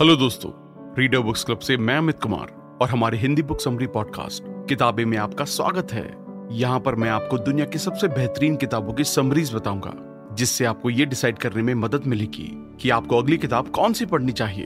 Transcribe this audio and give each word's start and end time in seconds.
Hello 0.00 0.14
दोस्तों 0.16 0.50
reader 0.98 1.18
books 1.18 1.42
club 1.44 1.58
से 1.58 1.76
मैं 1.76 1.96
अमित 1.98 2.18
कुमार 2.22 2.78
और 2.82 2.88
हमारे 2.88 3.18
हिंदी 3.18 3.42
बुक 3.42 3.60
समरी 3.60 3.86
पॉडकास्ट 3.86 4.42
किताबें 4.68 5.04
में 5.04 5.16
आपका 5.18 5.44
स्वागत 5.44 5.92
है। 5.92 6.04
यहाँ 6.52 6.80
पर 6.80 6.94
मैं 6.94 7.08
आपको 7.10 7.38
दुनिया 7.38 7.66
की 7.66 7.78
सबसे 7.78 8.08
बेहतरीन 8.08 8.56
किताबों 8.56 8.92
की 8.92 9.04
समरीज 9.04 9.54
बताऊँगा, 9.54 9.92
जिससे 10.34 10.64
आपको 10.64 10.90
ये 10.90 11.06
डिसाइड 11.06 11.38
करने 11.38 11.62
में 11.62 11.74
मदद 11.74 12.06
मिलेगी 12.06 12.48
कि 12.80 12.90
आपको 12.90 13.18
अगली 13.18 13.38
किताब 13.38 13.68
कौन 13.70 13.92
सी 13.92 14.06
पढ़नी 14.06 14.32
चाहिए। 14.32 14.64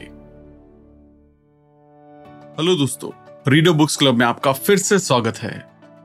हेलो 2.59 2.77
दोस्तों 2.77 3.11
रीडर 3.49 3.73
बुक्स 3.73 3.97
क्लब 3.97 4.15
में 4.15 4.27
आपका 4.27 4.53
फिर 4.53 4.77
से 4.77 4.99
स्वागत 4.99 5.39
है। 5.39 5.57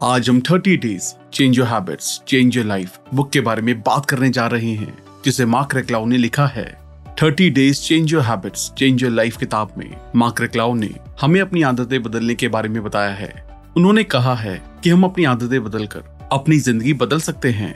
आज 0.04 0.30
हम 0.30 0.41
thirty 0.41 0.78
days 0.78 1.14
change 1.34 1.57
your 1.57 1.68
habits 1.68 2.21
change 2.28 2.57
your 2.57 2.66
life 2.66 3.00
book 3.14 3.32
के 3.32 3.41
बारे 3.41 3.62
में 3.62 3.80
बात 3.82 4.05
करने 4.05 4.30
जा 4.30 4.48
रहे 4.48 4.73
हैं, 4.73 4.98
जिसे 5.25 5.46
मार्क 5.46 5.75
रेक्लाउ 5.75 6.05
ने 6.05 6.18
लिखा 6.18 6.48
है। 6.48 6.87
Thirty 7.18 7.49
days 7.49 7.79
change 7.81 8.11
your 8.13 8.21
habits, 8.23 8.70
change 8.77 9.04
your 9.04 9.11
life 9.11 9.38
किताब 9.38 9.70
में। 9.77 9.95
मार्क 10.16 10.41
रेक्लाउ 10.41 10.73
ने 10.73 10.89
हमें 11.21 11.39
अपनी 11.41 11.62
आदतें 11.62 12.02
बदलने 12.03 12.34
के 12.35 12.48
बारे 12.48 12.70
में 12.70 12.84
बताया 12.84 13.13
है। 13.13 13.30
उन्होंने 13.77 14.03
कहा 14.03 14.34
है 14.35 14.62
कि 14.84 14.89
हम 14.89 15.03
अपनी 15.03 15.25
आदतें 15.25 15.63
बदलकर 15.63 16.03
अपनी 16.31 16.58
ज़िंदगी 16.59 16.94
बदल 16.94 17.20
सकते 17.20 17.52
हैं। 17.52 17.73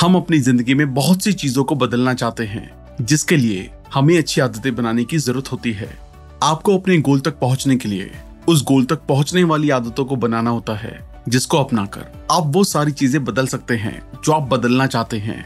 हम 0.00 0.16
अपनी 0.16 0.38
ज़िंदगी 0.38 0.74
में 0.74 0.94
बहुत 0.94 1.22
सी 1.22 1.32
चीज़ों 1.32 1.64
को 1.64 1.74
बदलना 1.74 2.14
चाहते 2.14 2.44
हैं, 2.44 2.70
जिसके 3.00 3.36
लिए 3.36 3.70
हमें 3.94 4.16
अच्छी 4.18 4.40
आदतें 4.40 4.74
बनाने 4.74 5.04
की 5.04 5.18
ज़रूरत 5.18 5.52
होती 5.52 5.72
है। 5.72 5.88
आपको 6.42 6.76
अपने 6.78 6.98
गोल 7.00 7.20
तक 7.20 7.38
पहुँचने 7.38 7.76
के 7.76 7.88
लिए 7.88 8.10
उस 8.48 8.64
गोल 8.64 8.84
तक 8.84 9.06
पहुँचने 9.08 9.44
वाली 9.44 9.70
आदतों 9.70 10.04
को 10.04 10.16
बनाना 10.16 10.50
होता 10.50 10.76
है, 10.76 10.98
जिसको 11.28 11.58
अपनाकर 11.58 12.26
आप 12.30 12.50
वो 12.54 12.64
सारी 12.64 12.92
चीज़ें 12.92 13.24
बदल 13.24 13.46
सकते 13.46 13.76
हैं, 13.76 14.02
जो 14.24 14.32
आप 14.32 14.48
बदलना 14.48 14.86
चाहते 14.86 15.18
हैं। 15.18 15.44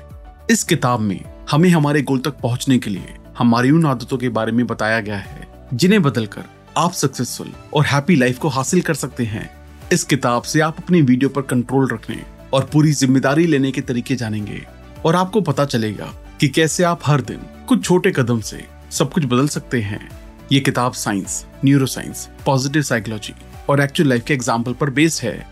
इस 0.51 0.65
किताब 0.65 1.01
में 1.01 1.21
हमें 1.51 1.71
हमारे 1.71 2.03
गोल 2.03 2.19
तक 2.19 2.41
पहुँचने 2.41 2.79
के 2.79 2.91
लिए 2.91 3.15
हमारी 3.39 3.71
उन 3.71 3.87
आदतों 3.87 4.17
के 4.19 4.29
बारे 4.29 4.53
में 4.53 4.67
बताया 4.67 5.01
गया 5.01 5.17
है, 5.17 5.47
जिन्हें 5.75 6.03
बदलकर 6.03 6.45
आप 6.77 6.93
सक्सेसफुल 6.93 7.53
और 7.75 7.87
हैप्पी 7.87 8.17
लाइफ 8.17 8.39
को 8.39 8.49
हासिल 8.49 8.81
कर 8.83 8.95
सकते 8.95 9.25
हैं। 9.25 9.49
इस 9.93 10.05
किताब 10.05 10.43
से 10.43 10.61
आप 10.61 10.77
अपनी 10.79 11.01
वीडियो 11.03 11.29
पर 11.31 11.43
कंट्रोल 11.45 11.89
रखने 11.93 12.17
और 12.55 12.65
पूरी 12.73 12.93
ज़िम्मेदारी 12.93 13.47
लेने 13.47 13.73
के 13.73 13.81
तरीके 13.81 14.17
जानेंगे 14.17 14.63
और 15.07 15.17
आपको 15.17 15.41
पता 15.41 15.65
चलेगा 15.65 16.13
कि 16.41 16.49
कैसे 16.49 16.85
आप 16.85 17.01
हर 17.07 17.21
दिन 17.23 17.41
कुछ 17.69 17.85
छोटे 17.85 18.13
कदम 18.13 18.41
से 18.43 18.65
सब 18.91 19.13
कुछ 19.13 19.25
बदल 19.25 19.49
सकते 19.49 19.81
हैं। 19.83 20.09
ये 20.53 20.61
किताब 20.61 20.93
science 20.95 21.45
neuro 21.65 21.87
science 21.89 22.29
positive 22.47 22.83
psychology 22.83 23.35
और 23.71 23.81
एक्चुअल 23.81 24.09
लाइफ 24.09 24.25
के 24.25 24.35
एग्ज़ाम्पल 24.35 24.73
पर 24.73 24.91
बेस्ड 24.91 25.25
है। 25.25 25.47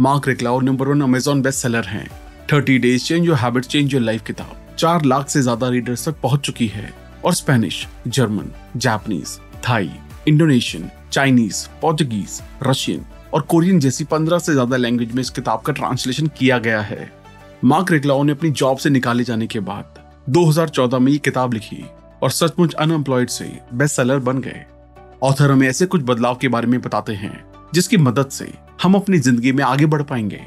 Mark 0.00 0.28
Reklau 0.28 0.60
number 0.60 0.88
one 0.88 1.00
Amazon 1.02 1.42
best 1.42 1.58
seller 1.58 1.84
हैं। 1.86 2.06
Thirty 2.52 2.78
days 2.78 3.04
change 3.04 3.26
your 3.26 3.36
habit 3.36 3.64
change 3.64 3.94
your 3.94 4.02
life 4.02 4.24
किताब। 4.26 4.56
चार 4.78 5.04
लाख 5.04 5.28
से 5.28 5.42
ज़्यादा 5.42 5.68
रीडर्स 5.68 6.08
तक 6.08 6.20
पहुँच 6.22 6.40
चुकी 6.40 6.66
है। 6.66 6.92
और 7.26 7.34
Spanish, 7.34 7.86
German, 8.08 8.50
Japanese, 8.76 9.38
Thai, 9.68 9.90
Indonesian, 10.28 10.90
Chinese 11.12 11.66
Portuguese 11.80 12.40
Russian 12.62 13.04
और 13.34 13.42
कोरियन 13.42 13.80
जैसी 13.80 14.04
पंद्रह 14.04 14.38
से 14.38 14.52
ज़्यादा 14.52 14.76
लैंग्वेज 14.76 15.12
में 15.12 15.20
इस 15.20 15.30
किताब 15.30 15.60
का 15.60 15.72
ट्रांसलेशन 15.72 16.26
किया 16.26 16.58
गया 16.58 16.80
है। 16.80 17.10
मार्क 17.64 17.90
रिक्लाओ 17.92 18.22
ने 18.22 18.32
अपनी 18.32 18.50
जॉब 18.50 18.78
से 18.78 18.90
निकाले 18.90 19.24
जाने 19.24 19.46
के 19.46 19.60
बाद 19.60 19.98
2014 20.30 20.98
में 20.98 21.12
ये 21.12 21.18
किताब 21.18 21.54
लिखी 21.54 21.84
और 22.22 22.30
सचमुच 22.30 22.74
अनएम्प्लॉयड 22.74 23.28
से 23.28 23.60
बेस्ट 23.74 23.96
सेलर 23.96 24.18
बन 24.18 24.38
गए। 24.38 24.64
ऑथर 25.22 25.50
हमें 25.50 25.68
ऐसे 25.68 25.86
कुछ 25.86 26.02
बदलाव 26.02 26.36
के 26.36 26.48
बारे 26.48 26.66
में 26.66 26.80
बताते 26.80 27.12
हैं, 27.12 27.44
जिसकी 27.74 27.96
मदद 27.96 28.28
से 28.28 28.52
हम 28.82 28.94
अपनी 28.94 29.18
ज़िंदगी 29.18 29.52
में 29.52 29.64
आगे 29.64 29.86
बढ़ 29.86 30.02
पाएँगे। 30.02 30.40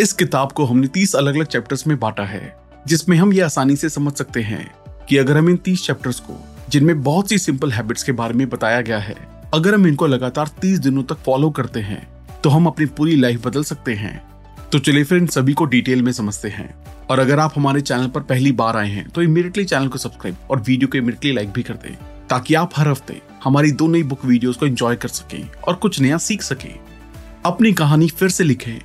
इस 0.00 0.12
किताब 0.12 0.52
को 0.52 0.64
हमने 0.64 0.86
तीस 0.86 1.16
अलग 1.16 1.34
अलग 1.34 1.46
चैप्टर्स 1.46 1.86
में 1.86 1.98
बांटा 1.98 2.24
है, 2.24 2.56
जिसमें 2.86 3.16
हम 3.16 3.32
ये 3.32 3.40
आसानी 3.40 3.76
से 3.76 3.88
समझ 3.88 4.12
सकते 4.12 4.42
हैं 4.42 4.79
कि 5.10 5.16
अगर 5.16 5.36
हम 5.36 5.48
इन 5.50 5.56
तीस 5.56 5.82
चैप्टर्स 5.82 6.18
को, 6.20 6.34
जिनमें 6.70 7.02
बहुत 7.02 7.28
सी 7.28 7.38
सिंपल 7.38 7.72
हैबिट्स 7.72 8.02
के 8.02 8.12
बारे 8.12 8.34
में 8.34 8.48
बताया 8.48 8.80
गया 8.80 8.98
है, 8.98 9.16
अगर 9.54 9.74
हम 9.74 9.86
इनको 9.86 10.06
लगातार 10.06 10.50
तीस 10.60 10.78
दिनों 10.78 11.02
तक 11.02 11.18
फॉलो 11.18 11.50
करते 11.50 11.80
हैं 11.80 12.06
तो 12.42 12.50
हम 12.50 12.66
अपनी 12.66 12.86
पूरी 12.88 13.16
लाइफ 13.16 13.46
बदल 13.46 13.64
सकते 13.64 13.94
हैं। 13.94 14.22
तो 14.72 14.78
चलिए 14.78 15.04
फिर 15.04 15.18
इन 15.18 15.26
सभी 15.28 15.52
को 15.52 15.64
डिटेल 15.64 16.02
में 16.02 16.12
समझते 16.12 16.48
हैं। 16.48 16.74
और 17.06 17.20
अगर 17.20 17.38
आप 17.38 17.52
हमारे 17.56 17.80
चैनल 17.80 18.06
पर 18.08 18.20
पहली 18.22 18.52
बार 18.52 18.76
आए 18.76 18.90
हैं 18.90 19.08
तो 19.08 19.22
इमीडिएटली 19.22 19.64
चैनल 19.64 19.88
को 19.88 19.98
सब्सक्राइब 19.98 20.36
और 20.50 20.60
वीडियो 20.60 20.88
को 20.88 20.98
इमीडिएटली 20.98 21.32
लाइक 21.32 21.50
भी 21.50 21.62
कर 21.62 21.74
दें, 21.74 21.94
ताकि 22.28 22.54
आप 22.54 22.70
हर 22.76 22.88
हफ़्ते 22.88 23.20
हमारी 23.44 23.72
दो 23.72 23.86
नई 23.88 24.02
बुक 24.02 24.24
वीडियोस 24.24 24.56
को 24.56 24.66
एंजॉय 24.66 24.96
कर 24.96 25.08
सकें 25.10 25.48
और 25.58 25.74
कुछ 25.74 26.00
नया 26.00 26.18
सीख 26.18 26.42
सकें। 26.42 26.74
अपनी 27.46 27.72
कहानी 27.72 28.08
फिर 28.10 28.28
से 28.28 28.44
लिखें। 28.44 28.80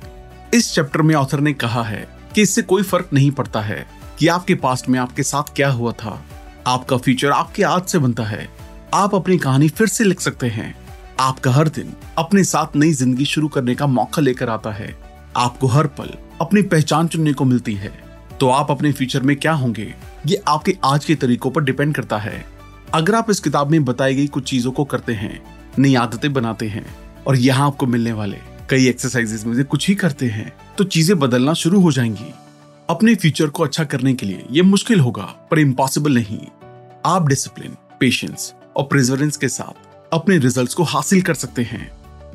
इस 0.54 0.74
चैप्टर 0.74 1.02
में 1.02 1.14
ऑथर 1.14 1.40
ने 1.40 1.52
कहा 1.54 1.82
है 1.82 2.06
कि 2.34 2.42
इससे 2.42 2.62
कोई 2.62 2.82
फ़र्क 2.82 3.08
नहीं 3.12 3.30
पड़ता 3.30 3.60
है। 3.60 3.84
कि 4.18 4.28
आपके 4.28 4.54
पास्ट 4.56 4.88
में 4.88 4.98
आपके 4.98 5.22
साथ 5.22 5.54
क्या 5.56 5.70
हुआ 5.70 5.92
था, 5.94 6.22
आपका 6.66 6.96
फ्यूचर 6.96 7.30
आपके 7.30 7.62
आज 7.64 7.82
से 7.82 7.98
बनता 7.98 8.24
है। 8.24 8.48
आप 8.94 9.14
अपनी 9.14 9.38
कहानी 9.38 9.68
फिर 9.68 9.86
से 9.88 10.04
लिख 10.04 10.20
सकते 10.20 10.46
हैं। 10.48 10.74
आपका 11.20 11.50
हर 11.50 11.68
दिन 11.68 11.92
अपने 12.18 12.44
साथ 12.44 12.76
नई 12.76 12.92
ज़िंदगी 12.92 13.24
शुरू 13.24 13.48
करने 13.48 13.74
का 13.74 13.86
मौका 13.88 14.22
लेकर 14.22 14.48
आता 14.48 14.72
है। 14.72 14.94
आपको 15.36 15.66
हर 15.66 15.86
पल 15.88 16.10
अपनी 16.40 16.62
पहचान 16.64 17.08
चुनने 17.08 17.32
को 17.32 17.44
मिलती 17.44 17.74
है। 17.74 17.92
तो 18.40 18.48
आप 18.50 18.70
अपने 18.70 18.92
फ्यूचर 18.92 19.22
में 19.22 19.34
क्या 19.36 19.52
होंगे, 19.52 19.92
ये 20.26 20.42
आपके 20.48 20.76
आज 20.84 21.04
के 21.04 21.14
तरीकों 21.14 21.50
पर 21.50 21.64
डिपेंड 21.64 21.94
करता 21.94 22.18
है। 22.18 22.44
अगर 22.94 23.14
आप 23.14 23.30
इस 23.30 23.40
किताब 23.40 23.70
में 23.70 23.84
बताई 23.84 24.14
गई 24.14 24.26
कुछ 24.26 24.48
चीज़ों 24.50 24.72
को 24.72 24.84
करते 24.84 25.12
हैं, 25.14 25.40
नई 25.78 25.94
आदतें 25.94 26.32
बनाते 26.32 26.68
हैं 26.68 26.86
और 27.26 27.36
यहाँ 27.36 27.66
आपको 27.66 27.86
मिलने 27.86 28.12
वाले 28.12 28.38
कई 28.70 28.88
एक्सरसाइजेस 28.88 29.44
में 29.46 29.54
से 29.56 29.62
कुछ 29.64 29.88
ही 29.88 29.94
करते 29.94 30.26
हैं 30.26 30.52
तो 30.78 30.84
चीज़ें 30.86 31.18
बदलना 31.18 31.52
शुरू 31.54 31.80
हो 31.80 31.92
जाएँगी। 31.92 32.32
अपने 32.88 33.14
फ्यूचर 33.14 33.46
को 33.46 33.62
अच्छा 33.62 33.84
करने 33.84 34.12
के 34.14 34.26
लिए 34.26 34.44
ये 34.50 34.62
मुश्किल 34.62 35.00
होगा, 35.00 35.22
पर 35.22 35.58
इम्पॉसिबल 35.58 36.14
नहीं। 36.14 36.38
आप 37.06 37.26
डिसिप्लिन 37.28 37.76
पेशेंस 38.00 38.54
और 38.76 38.84
प्रिजरेंस 38.84 39.36
के 39.36 39.48
साथ 39.48 40.12
अपने 40.12 40.36
रिजल्ट्स 40.38 40.74
को 40.74 40.82
हासिल 40.82 41.22
कर 41.22 41.34
सकते 41.34 41.62
हैं। 41.62 41.90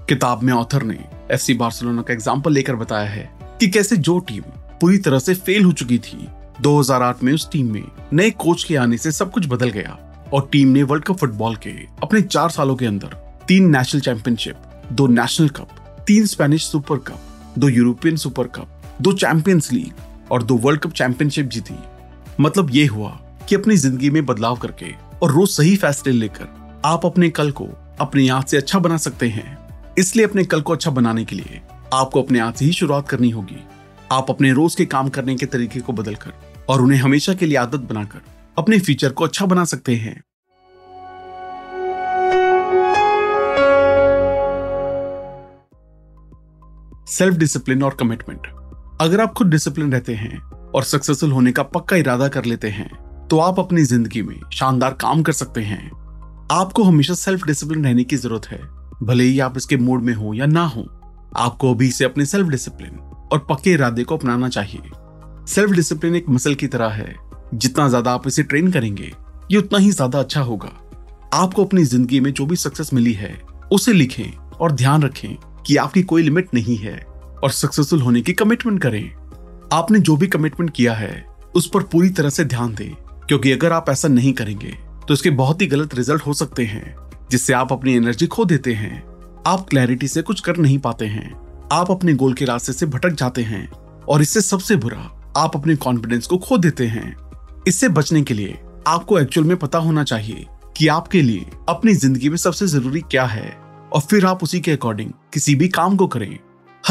किताब 0.09 0.43
में 0.43 0.53
ऑथर 0.53 0.83
ने 0.83 0.97
एफ़ 1.31 1.51
बार्सिलोना 1.57 2.01
का 2.01 2.13
एग्ज़ाम्पल 2.13 2.53
लेकर 2.53 2.75
बताया 2.75 3.09
है 3.09 3.29
कि 3.59 3.67
कैसे 3.67 3.97
जो 3.97 4.17
टीम 4.19 4.43
पूरी 4.81 4.97
तरह 4.97 5.19
से 5.19 5.33
फेल 5.33 5.63
हो 5.63 5.71
चुकी 5.71 5.99
थी 5.99 6.27
2008 6.61 7.23
में 7.23 7.33
उस 7.33 7.49
टीम 7.51 7.71
में 7.73 7.83
नए 8.13 8.29
कोच 8.29 8.63
के 8.63 8.75
आने 8.75 8.97
से 8.97 9.11
सब 9.11 9.31
कुछ 9.31 9.47
बदल 9.47 9.69
गया 9.69 9.97
और 10.33 10.49
टीम 10.51 10.67
ने 10.67 10.83
वर्ल्ड 10.83 11.05
कप 11.05 11.17
फुटबॉल 11.17 11.55
के 11.55 11.75
अपने 12.03 12.21
चार 12.21 12.49
सालों 12.49 12.75
के 12.75 12.85
अंदर 12.85 13.17
तीन 13.47 13.75
नेशनल 13.77 14.01
चैंपियनशिप 14.01 14.87
दो 14.91 15.07
नेशनल 15.07 15.49
कप 15.49 16.03
तीन 16.07 16.25
स्पेनिश 16.25 16.69
सुपर 16.71 16.97
कप 16.97 17.53
दो 17.57 17.69
यूरोपियन 17.69 18.15
सुपर 18.15 18.47
कप 18.47 18.95
दो 19.01 19.13
चैंपियंस 19.13 19.73
लीग 19.73 20.10
और 20.31 20.43
दो 20.43 20.55
वर्ल्ड 20.55 20.81
कप 20.81 20.91
चैंपियनशिप 20.91 21.45
जीती। 21.45 21.75
मतलब 22.39 22.69
ये 22.71 22.85
हुआ 22.85 23.09
कि 23.49 23.55
अपनी 23.55 23.75
ज़िंदगी 23.75 24.09
में 24.09 24.25
बदलाव 24.25 24.57
करके 24.57 24.93
और 25.23 25.31
रोज 25.31 25.49
सही 25.49 25.75
फैसले 25.75 26.13
लेकर 26.13 26.47
आप 26.85 27.05
अपने 27.05 27.29
कल 27.29 27.51
को 27.51 27.67
अपने 28.01 28.27
आज 28.29 28.45
से 28.45 28.57
अच्छा 28.57 28.79
बना 28.79 28.97
सकते 28.97 29.27
हैं। 29.29 29.57
इसलिए 29.99 30.25
अपने 30.25 30.43
कल 30.45 30.61
को 30.61 30.73
अच्छा 30.73 30.91
बनाने 30.91 31.25
के 31.25 31.35
लिए 31.35 31.61
आपको 31.93 32.21
अपने 32.23 32.39
आज 32.39 32.53
से 32.53 32.65
ही 32.65 32.71
शुरुआत 32.73 33.07
करनी 33.09 33.29
होगी। 33.29 33.63
आप 34.11 34.29
अपने 34.29 34.51
रोज 34.51 34.75
के 34.75 34.85
काम 34.85 35.09
करने 35.09 35.35
के 35.35 35.45
तरीके 35.45 35.79
को 35.79 35.93
बदलकर 35.93 36.33
और 36.69 36.81
उन्हें 36.81 36.99
हमेशा 36.99 37.33
के 37.33 37.45
लिए 37.45 37.57
आदत 37.57 37.89
बनाकर 37.89 38.21
अपने 38.57 38.79
फ्यूचर 38.79 39.09
को 39.09 39.23
अच्छा 39.23 39.45
बना 39.45 39.65
सकते 39.65 39.95
हैं। 39.95 40.21
सेल्फ 47.09 47.37
डिसिप्लिन 47.37 47.83
और 47.83 47.95
कमिटमेंट 47.99 48.47
अगर 49.01 49.21
आप 49.21 49.31
खुद 49.33 49.47
डिसिप्लिन 49.47 49.91
रहते 49.91 50.13
हैं 50.15 50.37
और 50.75 50.83
सक्सेसफुल 50.83 51.31
होने 51.31 51.51
का 51.51 51.63
पक्का 51.65 51.95
इरादा 51.95 52.27
कर 52.27 52.45
लेते 52.45 52.69
हैं 52.69 52.89
तो 53.27 53.37
आप 53.39 53.59
अपनी 53.59 53.83
ज़िंदगी 53.83 54.21
में 54.21 54.39
शानदार 54.53 54.93
काम 54.93 55.23
कर 55.23 55.33
सकते 55.33 55.61
हैं। 55.61 55.89
आपको 56.51 56.83
हमेशा 56.83 57.13
सेल्फ 57.13 57.45
डिसिप्लिन 57.45 57.85
रहने 57.85 58.03
की 58.03 58.17
ज़रूरत 58.17 58.45
है। 58.45 58.59
भले 59.03 59.23
ही 59.23 59.39
आप 59.39 59.57
इसके 59.57 59.77
मूड 59.77 60.03
में 60.03 60.13
हो 60.13 60.33
या 60.33 60.45
ना 60.45 60.65
हो, 60.65 60.85
आपको 61.37 61.73
अभी 61.73 61.89
से 61.91 62.05
अपने 62.05 62.25
सेल्फ 62.25 62.49
डिसिप्लिन 62.49 62.99
और 63.31 63.45
पक्के 63.49 63.71
इरादे 63.71 64.03
को 64.03 64.17
अपनाना 64.17 64.49
चाहिए। 64.49 64.91
सेल्फ 65.47 65.71
डिसिप्लिन 65.71 66.15
एक 66.15 66.29
मसल 66.29 66.55
की 66.55 66.67
तरह 66.67 66.89
है। 66.91 67.15
जितना 67.55 67.87
ज़्यादा 67.89 68.11
आप 68.11 68.27
इसे 68.27 68.43
ट्रेन 68.43 68.71
करेंगे, 68.71 69.11
ये 69.51 69.57
उतना 69.57 69.79
ही 69.79 69.91
ज़्यादा 69.91 70.19
अच्छा 70.19 70.41
होगा। 70.43 70.71
आपको 71.33 71.65
अपनी 71.65 71.83
ज़िंदगी 71.85 72.19
में 72.19 72.33
जो 72.33 72.45
भी 72.45 72.55
सक्सेस 72.57 72.93
मिली 72.93 73.13
है, 73.13 73.37
उसे 73.71 73.93
लिखें 73.93 74.31
और 74.51 74.71
ध्यान 74.73 75.03
रखें 75.03 75.35
कि 75.63 75.75
आपकी 75.77 76.03
कोई 76.03 76.23
लिमिट 76.23 76.53
नहीं 76.53 76.77
है। 76.77 77.10
और 77.43 77.51
सक्सेसफुल 77.51 78.01
होने 78.01 78.21
की 78.21 78.33
कमिटमेंट 78.33 78.81
करें। 78.81 79.03
आपने 79.73 79.99
जो 79.99 80.15
भी 80.17 80.27
कमिटमेंट 80.27 80.71
किया 80.75 80.93
है, 80.93 81.25
उस 81.55 81.69
पर 81.69 81.83
पूरी 81.83 82.09
तरह 82.09 82.29
से 82.29 82.45
ध्यान 82.45 82.73
दें, 82.75 82.93
क्योंकि 83.27 83.51
अगर 83.51 83.73
आप 83.73 83.89
ऐसा 83.89 84.07
नहीं 84.07 84.33
करेंगे 84.33 84.77
तो 85.01 85.13
इसके 85.13 85.29
बहुत 85.31 85.61
ही 85.61 85.67
गलत 85.67 85.93
रिज़ल्ट 85.95 86.21
हो 86.21 86.33
सकते 86.33 86.65
हैं, 86.65 86.95
जिससे 87.31 87.53
आप 87.53 87.71
अपनी 87.73 87.93
एनर्जी 87.93 88.27
खो 88.27 88.45
देते 88.45 88.73
हैं। 88.73 89.03
आप 89.47 89.65
क्लैरिटी 89.69 90.07
से 90.07 90.21
कुछ 90.21 90.39
कर 90.39 90.57
नहीं 90.57 90.77
पाते 90.79 91.05
हैं। 91.05 91.31
आप 91.71 91.91
अपने 91.91 92.13
गोल 92.13 92.33
के 92.33 92.45
रास्ते 92.45 92.73
से 92.73 92.85
भटक 92.85 93.13
जाते 93.13 93.41
हैं, 93.43 93.67
और 94.01 94.21
इससे 94.21 94.41
सबसे 94.41 94.75
बुरा, 94.75 95.09
आप 95.37 95.55
अपने 95.55 95.75
कॉन्फिडेंस 95.77 96.27
को 96.27 96.37
खो 96.37 96.57
देते 96.57 96.87
हैं। 96.87 97.15
इससे 97.67 97.89
बचने 97.89 98.21
के 98.21 98.33
लिए, 98.33 98.57
आपको 98.87 99.19
एक्चुअल 99.19 99.47
में 99.47 99.57
पता 99.57 99.77
होना 99.77 100.03
चाहिए 100.03 100.45
कि 100.77 100.87
आपके 100.89 101.21
लिए 101.21 101.45
अपनी 101.69 101.93
ज़िंदगी 101.93 102.29
में 102.29 102.37
सबसे 102.37 102.67
ज़रूरी 102.67 103.01
क्या 103.01 103.25
है, 103.25 103.49
और 103.93 104.01
फिर 104.01 104.25
आप 104.25 104.43
उसी 104.43 104.59
के 104.59 104.71
अकॉर्डिंग 104.71 105.11
किसी 105.33 105.55
भी 105.55 105.67
काम 105.69 105.97
को 105.97 106.07
करें। 106.07 106.37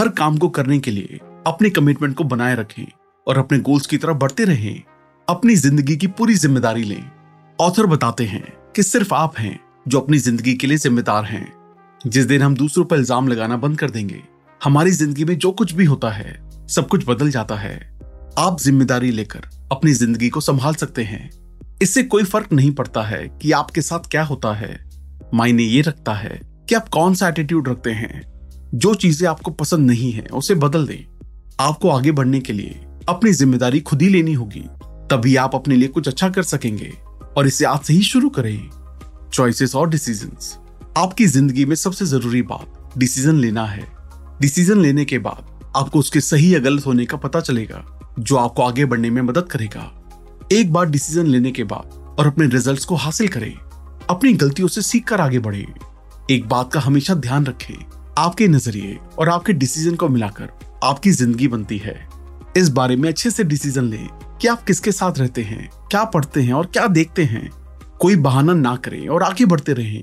हर 0.00 0.08
काम 0.08 0.36
को 0.38 0.48
करने 0.48 0.78
के 0.78 0.90
लिए 0.90 1.18
अपने 1.46 1.70
कमिटमेंट 1.70 2.14
को 2.16 2.24
बनाए 2.24 2.54
रखें 2.56 2.84
और 3.26 3.38
अपने 3.38 3.58
गोल्स 3.58 3.86
की 3.86 3.96
तरफ़ 3.98 4.16
बढ़ते 4.16 4.44
रहें। 4.44 4.82
अपनी 5.28 5.56
ज़िंदगी 5.56 5.96
की 5.96 6.06
पूरी 6.08 6.34
ज़िम्मेदारी 6.34 6.82
लें। 6.82 7.10
ऑथर 7.58 7.86
बताते 7.86 8.24
हैं 8.24 8.42
कि 8.76 8.82
सिर्फ़ 8.82 9.14
आप 9.14 9.38
हैं 9.38 9.58
जो 9.88 10.00
अपनी 10.00 10.18
ज़िंदगी 10.18 10.54
के 10.54 10.66
लिए 10.66 10.78
जिम्मेदार 10.78 11.24
हैं। 11.24 11.52
जिस 12.00 12.26
दिन 12.26 12.42
हम 12.42 12.56
दूसरों 12.56 12.84
पर 12.84 12.96
इल्ज़ाम 12.96 13.28
लगाना 13.28 13.56
बंद 13.56 13.78
कर 13.78 13.90
देंगे, 13.90 14.22
हमारी 14.60 14.90
ज़िंदगी 14.90 15.24
में 15.24 15.36
जो 15.38 15.52
कुछ 15.52 15.72
भी 15.72 15.84
होता 15.84 16.10
है, 16.10 16.40
सब 16.68 16.88
कुछ 16.88 17.06
बदल 17.08 17.30
जाता 17.30 17.56
है। 17.56 17.76
आप 18.38 18.60
ज़िम्मेदारी 18.60 19.10
लेकर 19.10 19.48
अपनी 19.72 19.92
ज़िंदगी 19.92 20.28
को 20.28 20.40
संभाल 20.40 20.74
सकते 20.74 21.04
हैं। 21.04 21.30
इससे 21.82 22.02
कोई 22.02 22.24
फ़र्क 22.24 22.52
नहीं 22.52 22.70
पड़ता 22.72 23.02
है 23.02 23.26
कि 23.42 23.52
आपके 23.52 23.82
साथ 23.82 24.10
क्या 24.10 24.24
होता 24.24 24.54
है। 24.54 24.78
मायने 25.34 25.62
ये 25.62 25.80
रखता 25.82 26.14
है 26.14 26.40
कि 26.68 26.74
आप 26.74 26.88
कौन 26.88 27.14
सा 27.14 27.28
एटीट्यूड 27.28 27.68
रखते 27.68 27.90
हैं। 27.92 28.39
जो 28.74 28.94
चीज़ें 28.94 29.28
आपको 29.28 29.50
पसंद 29.50 29.86
नहीं 29.86 30.10
है, 30.12 30.24
उसे 30.24 30.54
बदल 30.54 30.86
दें। 30.86 31.04
आपको 31.60 31.90
आगे 31.90 32.12
बढ़ने 32.12 32.40
के 32.40 32.52
लिए 32.52 32.80
अपनी 33.08 33.32
ज़िम्मेदारी 33.32 33.80
खुद 33.80 34.02
ही 34.02 34.08
लेनी 34.08 34.32
होगी। 34.32 34.60
तभी 35.10 35.34
आप 35.36 35.54
अपने 35.54 35.76
लिए 35.76 35.88
कुछ 35.88 36.08
अच्छा 36.08 36.28
कर 36.28 36.42
सकेंगे 36.42 36.92
और 37.36 37.46
इसे 37.46 37.64
आज 37.64 37.80
से 37.80 37.92
ही 37.92 38.02
शुरू 38.02 38.28
करें। 38.30 38.70
चॉइसेस 39.32 39.74
और 39.74 39.88
डिसीज़न 39.90 40.36
आपकी 40.98 41.26
ज़िंदगी 41.26 41.64
में 41.64 41.76
सबसे 41.76 42.06
ज़रूरी 42.06 42.42
बात 42.42 42.94
डिसीज़न 42.98 43.36
लेना 43.36 43.64
है। 43.66 43.86
डिसीज़न 44.40 44.80
लेने 44.80 45.04
के 45.04 45.18
बाद 45.18 45.72
आपको 45.76 45.98
उसके 45.98 46.20
सही 46.20 46.54
या 46.54 46.58
गलत 46.58 46.86
होने 46.86 47.06
का 47.06 47.16
पता 47.16 47.40
चलेगा, 47.40 47.84
जो 48.18 48.36
आपको 48.36 48.62
आगे 48.62 48.84
बढ़ने 48.84 49.10
में 49.10 49.22
मदद 49.22 49.48
करेगा। 49.48 49.90
एक 50.52 50.72
बार 50.72 50.86
डिसीज़न 50.86 51.26
लेने 51.26 51.50
के 51.50 51.64
बाद 51.64 52.16
और 52.18 52.26
अपने 52.26 52.46
रिजल्ट्स 52.46 52.84
को 52.84 52.94
हासिल 52.94 53.28
करें। 53.28 53.52
अपनी 54.10 54.32
गलतियों 54.32 54.68
से 54.68 54.82
सीख 54.82 55.06
कर 55.08 55.20
आगे 55.20 55.38
बढ़े। 55.38 55.66
एक 56.30 56.48
बात 56.48 56.72
का 56.72 56.80
हमेशा 56.80 57.14
ध्यान 57.14 57.46
रखें। 57.46 57.99
आपके 58.20 58.46
नज़रिए 58.48 58.98
और 59.18 59.28
आपके 59.28 59.52
डिसीज़न 59.52 59.94
को 59.96 60.08
मिलाकर 60.08 60.48
आपकी 60.84 61.10
ज़िंदगी 61.10 61.46
बनती 61.48 61.78
है। 61.78 61.94
इस 62.56 62.68
बारे 62.68 62.96
में 62.96 63.08
अच्छे 63.08 63.30
से 63.30 63.44
डिसीज़न 63.44 63.84
लें, 63.84 64.08
कि 64.40 64.48
आप 64.48 64.62
किसके 64.62 64.92
साथ 64.92 65.18
रहते 65.18 65.42
हैं, 65.42 65.68
क्या 65.90 66.04
पढ़ते 66.06 66.42
हैं 66.42 66.52
और 66.52 66.66
क्या 66.66 66.86
देखते 66.88 67.24
हैं। 67.24 67.48
कोई 68.00 68.16
बहाना 68.18 68.54
ना 68.54 68.74
करें 68.76 69.06
और 69.08 69.22
आगे 69.22 69.44
बढ़ते 69.46 69.72
रहें। 69.72 70.02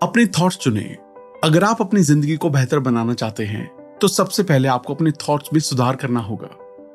अपने 0.00 0.26
थॉट्स 0.34 0.56
चुने। 0.58 0.96
अगर 1.44 1.64
आप 1.64 1.80
अपनी 1.82 2.00
ज़िंदगी 2.02 2.36
को 2.36 2.50
बेहतर 2.50 2.78
बनाना 2.80 3.14
चाहते 3.14 3.44
हैं 3.46 3.66
तो 4.00 4.08
सबसे 4.08 4.42
पहले 4.42 4.68
आपको 4.68 4.94
अपने 4.94 5.10
थॉट्स 5.22 5.52
में 5.52 5.60
सुधार 5.62 5.96
करना 5.96 6.20
होगा। 6.22 6.48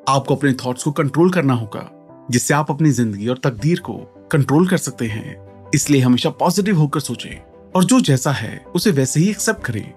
आपको 0.08 0.36
अपने 0.36 0.52
थॉट्स 0.64 0.84
को 0.84 0.92
कंट्रोल 0.92 1.30
करना 1.32 1.54
होगा। 1.54 1.90
जिससे 2.30 2.54
आप 2.54 2.70
अपनी 2.70 2.90
ज़िंदगी 2.90 3.28
और 3.28 3.38
तकदीर 3.38 3.78
को 3.78 3.92
कंट्रोल 4.32 4.68
कर 4.68 4.76
सकते 4.76 5.06
हैं। 5.06 5.44
इसलिए 5.74 6.00
हमेशा 6.00 6.30
पॉजिटिव 6.30 6.78
होकर 6.78 7.00
सोचें 7.00 7.42
और 7.76 7.84
जो 7.84 8.00
जैसा 8.00 8.32
है, 8.32 8.64
उसे 8.74 8.90
वैसे 8.90 9.20
ही 9.20 9.30
एक्सेप्ट 9.30 9.64
करें। 9.64 9.94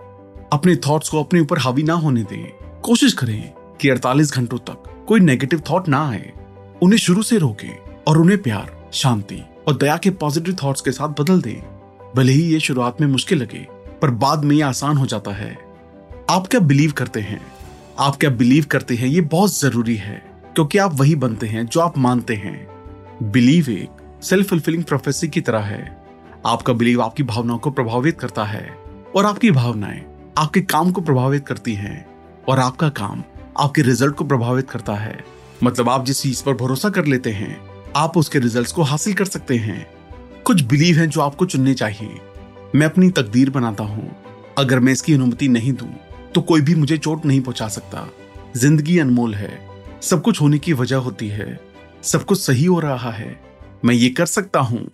अपने 0.53 0.75
थॉट्स 0.75 1.09
को 1.09 1.23
अपने 1.23 1.39
ऊपर 1.39 1.57
हावी 1.57 1.83
ना 1.83 1.93
होने 1.93 2.23
दें। 2.23 2.79
कोशिश 2.83 3.13
करें 3.13 3.53
कि 3.81 3.89
48 3.89 4.33
घंटों 4.33 4.57
तक 4.57 5.05
कोई 5.07 5.19
नेगेटिव 5.19 5.61
थॉट 5.71 5.87
ना 5.87 6.09
आए। 6.09 6.31
उन्हें 6.81 6.99
शुरू 6.99 7.23
से 7.23 7.37
रोकें 7.37 8.03
और 8.07 8.17
उन्हें 8.17 8.41
प्यार, 8.41 8.89
शांति 8.93 9.43
और 9.67 9.77
दया 9.77 9.97
के 9.97 10.09
पॉजिटिव 10.09 10.57
थॉट्स 10.63 10.81
के 10.81 10.91
साथ 10.91 11.09
बदल 11.21 11.41
दें। 11.41 11.61
भले 12.15 12.31
ही 12.31 12.41
ये 12.41 12.59
शुरुआत 12.59 13.01
में 13.01 13.07
मुश्किल 13.07 13.41
लगे, 13.41 13.67
पर 14.01 14.09
बाद 14.09 14.43
में 14.43 14.55
ये 14.55 14.61
आसान 14.61 14.97
हो 14.97 15.05
जाता 15.05 15.31
है। 15.31 15.57
आप 16.29 16.47
क्या 16.47 16.59
बिलीव 16.59 16.91
करते 16.91 17.19
हैं? 17.19 17.41
आप 17.99 18.15
क्या 18.15 18.29
बिलीव 18.29 18.65
करते 18.71 18.95
हैं? 18.95 19.07
ये 19.07 19.21
बहुत 19.21 19.59
ज़रूरी 19.59 19.95
है। 19.95 20.26
क्योंकि 20.57 20.77
आप 20.77 20.93
वही 20.93 21.15
बनते 21.15 21.47
हैं 21.47 21.65
जो 21.65 21.79
आप 21.79 21.97
मानते 21.97 22.35
हैं। 22.35 22.67
बिलीव 23.23 23.69
एक 23.69 24.19
सेल्फ 24.23 24.47
फुलफिलिंग 24.49 24.83
प्रोफेसी 24.83 25.27
की 25.27 25.41
तरह 25.41 25.59
है। 25.59 26.05
आपका 26.45 26.73
बिलीव 26.73 27.01
आपकी 27.01 27.23
भावनाओं 27.23 27.59
को 27.59 27.71
प्रभावित 27.71 28.19
करता 28.19 28.43
है 28.43 28.69
और 29.15 29.25
आपकी 29.25 29.51
भावनाएँ 29.51 30.01
आपके 30.37 30.61
काम 30.61 30.91
को 30.91 31.01
प्रभावित 31.01 31.45
करती 31.47 31.73
हैं 31.73 32.05
और 32.49 32.59
आपका 32.59 32.89
काम 32.89 33.23
आपके 33.59 33.81
रिज़ल्ट 33.81 34.15
को 34.15 34.25
प्रभावित 34.25 34.69
करता 34.69 34.93
है। 34.93 35.23
मतलब 35.63 35.89
आप 35.89 36.05
जिस 36.05 36.21
चीज़ 36.21 36.43
पर 36.43 36.53
भरोसा 36.53 36.89
कर 36.89 37.05
लेते 37.05 37.31
हैं, 37.31 37.57
आप 37.95 38.17
उसके 38.17 38.39
रिजल्ट्स 38.39 38.71
को 38.71 38.81
हासिल 38.81 39.13
कर 39.13 39.25
सकते 39.25 39.57
हैं। 39.57 39.87
कुछ 40.45 40.63
बिलीव 40.63 40.97
हैं 40.97 41.09
जो 41.09 41.21
आपको 41.21 41.45
चुनने 41.45 41.73
चाहिए। 41.73 42.19
मैं 42.75 42.85
अपनी 42.85 43.09
तकदीर 43.11 43.49
बनाता 43.49 43.83
हूँ। 43.83 44.11
अगर 44.57 44.79
मैं 44.79 44.93
इसकी 44.93 45.13
अनुमति 45.13 45.47
नहीं 45.47 45.73
दूँ 45.73 45.93
तो 46.35 46.41
कोई 46.41 46.61
भी 46.61 46.75
मुझे 46.75 46.97
चोट 46.97 47.25
नहीं 47.25 47.41
पहुँचा 47.41 47.67
सकता। 47.67 48.07
ज़िंदगी 48.57 48.99
अनमोल 48.99 49.35
है। 49.35 49.76
सब 50.01 50.21
कुछ 50.21 50.41
होने 50.41 50.57
की 50.57 50.73
वजह 50.73 50.95
होती 50.95 51.27
है। 51.27 51.59
सब 52.03 52.25
कुछ 52.25 52.39
सही 52.39 52.65
हो 52.65 52.79
रहा 52.79 53.11
है। 53.11 53.41
मैं 53.85 53.95
ये 53.95 54.09
कर 54.09 54.25
सकता 54.25 54.59
हूँ। 54.59 54.89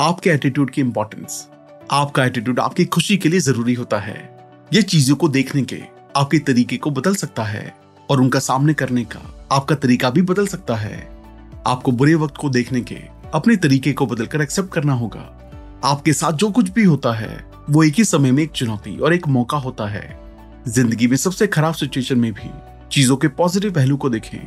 आपके 0.00 0.30
एटीट्यूड 0.30 0.70
की 0.70 0.80
इंपॉर्टेंस 0.80 1.48
आपका 1.90 2.24
एटीट्यूड 2.24 2.60
आपकी 2.60 2.84
खुशी 2.84 3.16
के 3.16 3.28
लिए 3.28 3.40
ज़रूरी 3.40 3.74
होता 3.74 3.98
है। 3.98 4.38
ये 4.72 4.82
चीज़ों 4.82 5.16
को 5.16 5.28
देखने 5.28 5.62
के, 5.62 5.82
आपके 6.16 6.38
तरीके 6.38 6.76
को 6.76 6.90
बदल 6.90 7.14
सकता 7.14 7.44
है 7.44 7.76
और 8.10 8.20
उनका 8.20 8.38
सामने 8.38 8.74
करने 8.74 9.04
का, 9.04 9.48
आपका 9.52 9.74
तरीका 9.74 10.10
भी 10.10 10.22
बदल 10.22 10.46
सकता 10.46 10.76
है। 10.76 11.22
आपको 11.66 11.92
बुरे 11.92 12.14
वक्त 12.14 12.36
को 12.36 12.48
देखने 12.48 12.80
के, 12.80 12.94
अपने 13.34 13.56
तरीके 13.56 13.92
को 13.92 14.06
बदलकर 14.06 14.40
एक्सेप्ट 14.40 14.72
करना 14.72 14.92
होगा। 14.92 15.50
आपके 15.84 16.12
साथ 16.12 16.32
जो 16.32 16.50
कुछ 16.50 16.70
भी 16.70 16.84
होता 16.84 17.12
है 17.12 17.51
वो 17.70 17.82
एक 17.84 17.94
ही 17.94 18.04
समय 18.04 18.32
में 18.32 18.42
एक 18.42 18.50
चुनौती 18.50 18.96
और 18.98 19.14
एक 19.14 19.28
मौका 19.28 19.56
होता 19.56 19.86
है। 19.86 20.20
ज़िंदगी 20.68 21.06
में 21.06 21.16
सबसे 21.16 21.46
खराब 21.46 21.74
सिचुएशन 21.74 22.18
में 22.18 22.32
भी 22.32 22.50
चीज़ों 22.92 23.16
के 23.16 23.28
पॉजिटिव 23.28 23.72
पहलू 23.72 23.96
को 23.96 24.10
देखें। 24.10 24.38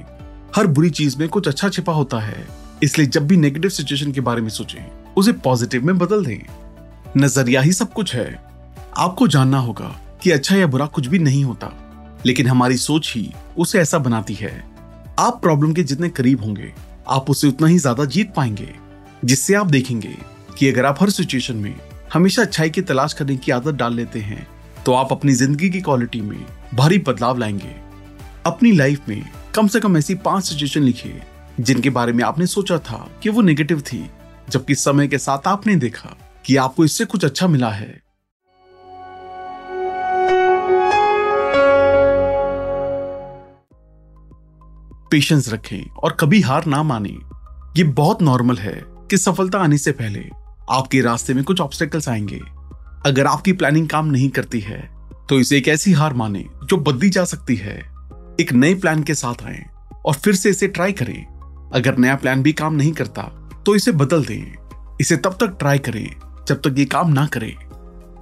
हर 0.56 0.68
बुरी 0.68 0.90
चीज़ 0.90 1.18
में 1.20 1.28
कुछ 1.30 1.48
अच्छा 1.48 1.70
छिपा 1.70 1.94
होता 1.94 2.20
है, 2.20 2.46
इसलिए 2.84 3.08
जब 3.08 3.28
भी 3.28 3.38
नेगेटिव 3.38 3.70
सिचुएशन 3.70 4.12
के 4.12 4.22
बारे 4.22 4.42
में 4.42 4.50
सोचें, 4.50 4.86
उसे 5.18 5.32
पॉजिटिव 5.34 5.86
में 5.86 5.98
बदल 5.98 6.26
दें। 6.26 6.46
नज़रिया 7.18 7.62
ही 7.62 7.72
सब 7.72 7.94
कुछ 7.94 8.16
है। 8.16 8.28
आपको 8.98 9.28
जानना 9.28 9.60
होगा 9.60 9.96
कि 10.24 10.32
अच्छा 10.32 10.56
या 10.56 10.68
बुरा 10.68 10.86
कुछ 10.86 11.08
भी 11.08 11.20
नहीं 11.20 11.44
होता, 11.44 11.72
लेकिन 12.26 12.48
हमारी 12.48 12.78
सोच 12.78 13.12
ही 13.16 13.32
उसे 13.58 13.80
ऐसा 13.80 13.98
बनाती 14.00 14.34
है। 14.34 14.54
आप 15.20 15.42
प्रॉब्लम 15.42 15.74
के 15.74 15.84
जितने 15.84 16.10
करीब 16.10 16.44
होंगे, 16.44 16.74
आप 17.08 17.30
उसे 17.30 17.48
उतना 17.48 17.68
ही 17.68 17.78
ज़्यादा 17.78 18.06
जीत 18.06 18.34
पाएँगे, 18.36 18.74
जिससे 19.26 19.54
आप 19.54 19.68
देखेंगे 19.68 20.16
कि 20.58 20.70
अगर 20.70 20.86
आप 20.86 21.02
हर 21.02 21.10
सिचुएशन 21.10 21.56
में 21.56 21.76
हमेशा 22.14 22.42
अच्छाई 22.42 22.70
की 22.70 22.82
तलाश 22.82 23.14
करने 23.14 23.36
की 23.36 23.52
आदत 23.52 23.74
डाल 23.74 23.94
लेते 23.94 24.20
हैं 24.20 24.48
तो 24.86 24.94
आप 24.94 25.12
अपनी 25.12 25.34
ज़िंदगी 25.34 25.70
की 25.70 25.82
क्वालिटी 25.82 26.22
में 26.22 26.46
भारी 26.74 26.98
बदलाव 27.00 27.38
लाएँगे। 27.38 27.76
अपनी 28.46 28.72
लाइफ 28.72 29.08
में 29.10 29.24
कम 29.56 29.68
से 29.68 29.80
कम 29.80 29.98
ऐसी 29.98 30.16
पाँच 30.16 30.44
सिचुएशन 30.44 30.82
लिखिए, 30.82 31.22
जिनके 31.60 31.90
बारे 31.90 32.14
में 32.14 32.24
आपने 32.24 32.48
सोचा 32.48 32.78
था 32.80 33.08
कि 33.24 33.30
वो 33.30 33.42
नेगेटिव 33.42 33.82
थी, 33.82 34.10
जबकि 34.50 34.76
समय 34.76 35.08
के 35.08 35.18
साथ 35.18 35.48
आपने 35.48 35.76
देखा 35.76 36.16
कि 36.46 36.56
आपको 36.56 36.86
इससे 36.86 37.06
कुछ 37.06 37.26
अच्छा 37.26 37.48
मिला 37.48 37.70
है। 37.70 38.04
पेशेंस 45.12 45.54
रखें 45.54 45.90
और 45.90 46.18
कभी 46.20 46.42
हार 46.42 46.66
ना 46.66 46.84
माने। 46.84 47.18
ये 47.78 47.84
बहुत 47.84 48.22
नॉर्मल 48.22 48.58
है 48.58 48.82
कि 49.10 49.18
सफलता 49.18 49.60
आने 49.60 49.78
से 49.78 49.92
पहले 49.92 50.30
आपके 50.72 51.02
रास्ते 51.02 51.34
में 51.34 51.44
कुछ 51.44 51.62
ऑब्स्टेकल्स 51.62 52.08
आएँगे। 52.10 52.42
अगर 53.06 53.26
आपकी 53.28 53.54
प्लानिंग 53.54 53.88
काम 53.90 54.06
नहीं 54.06 54.30
करती 54.30 54.60
है 54.60 54.80
तो 55.30 55.40
इसे 55.40 55.58
एक 55.58 55.68
ऐसी 55.68 55.92
हार 55.92 56.14
माने 56.14 56.46
जो 56.64 56.78
बदली 56.78 57.10
जा 57.10 57.24
सकती 57.26 57.56
है। 57.56 57.78
एक 58.40 58.54
नए 58.54 58.74
प्लान 58.76 59.04
के 59.04 59.16
साथ 59.16 59.44
आए 59.44 59.64
और 60.06 60.14
फिर 60.14 60.36
से 60.36 60.50
इसे 60.50 60.68
ट्राई 60.68 60.92
करें। 60.92 61.72
अगर 61.74 61.98
नया 61.98 62.16
प्लान 62.16 62.44
भी 62.44 62.54
काम 62.54 62.74
नहीं 62.74 62.92
करता 62.92 63.24
तो 63.66 63.76
इसे 63.76 63.92
बदल 63.92 64.26
दें। 64.26 64.98
इसे 65.02 65.18
तब 65.18 65.38
तक 65.40 65.56
ट्राई 65.60 65.80
करें 65.80 66.08
जब 66.48 66.62
तक 66.62 66.76
ये 66.78 66.86
काम 66.86 67.12
ना 67.12 67.26
करे। 67.28 67.56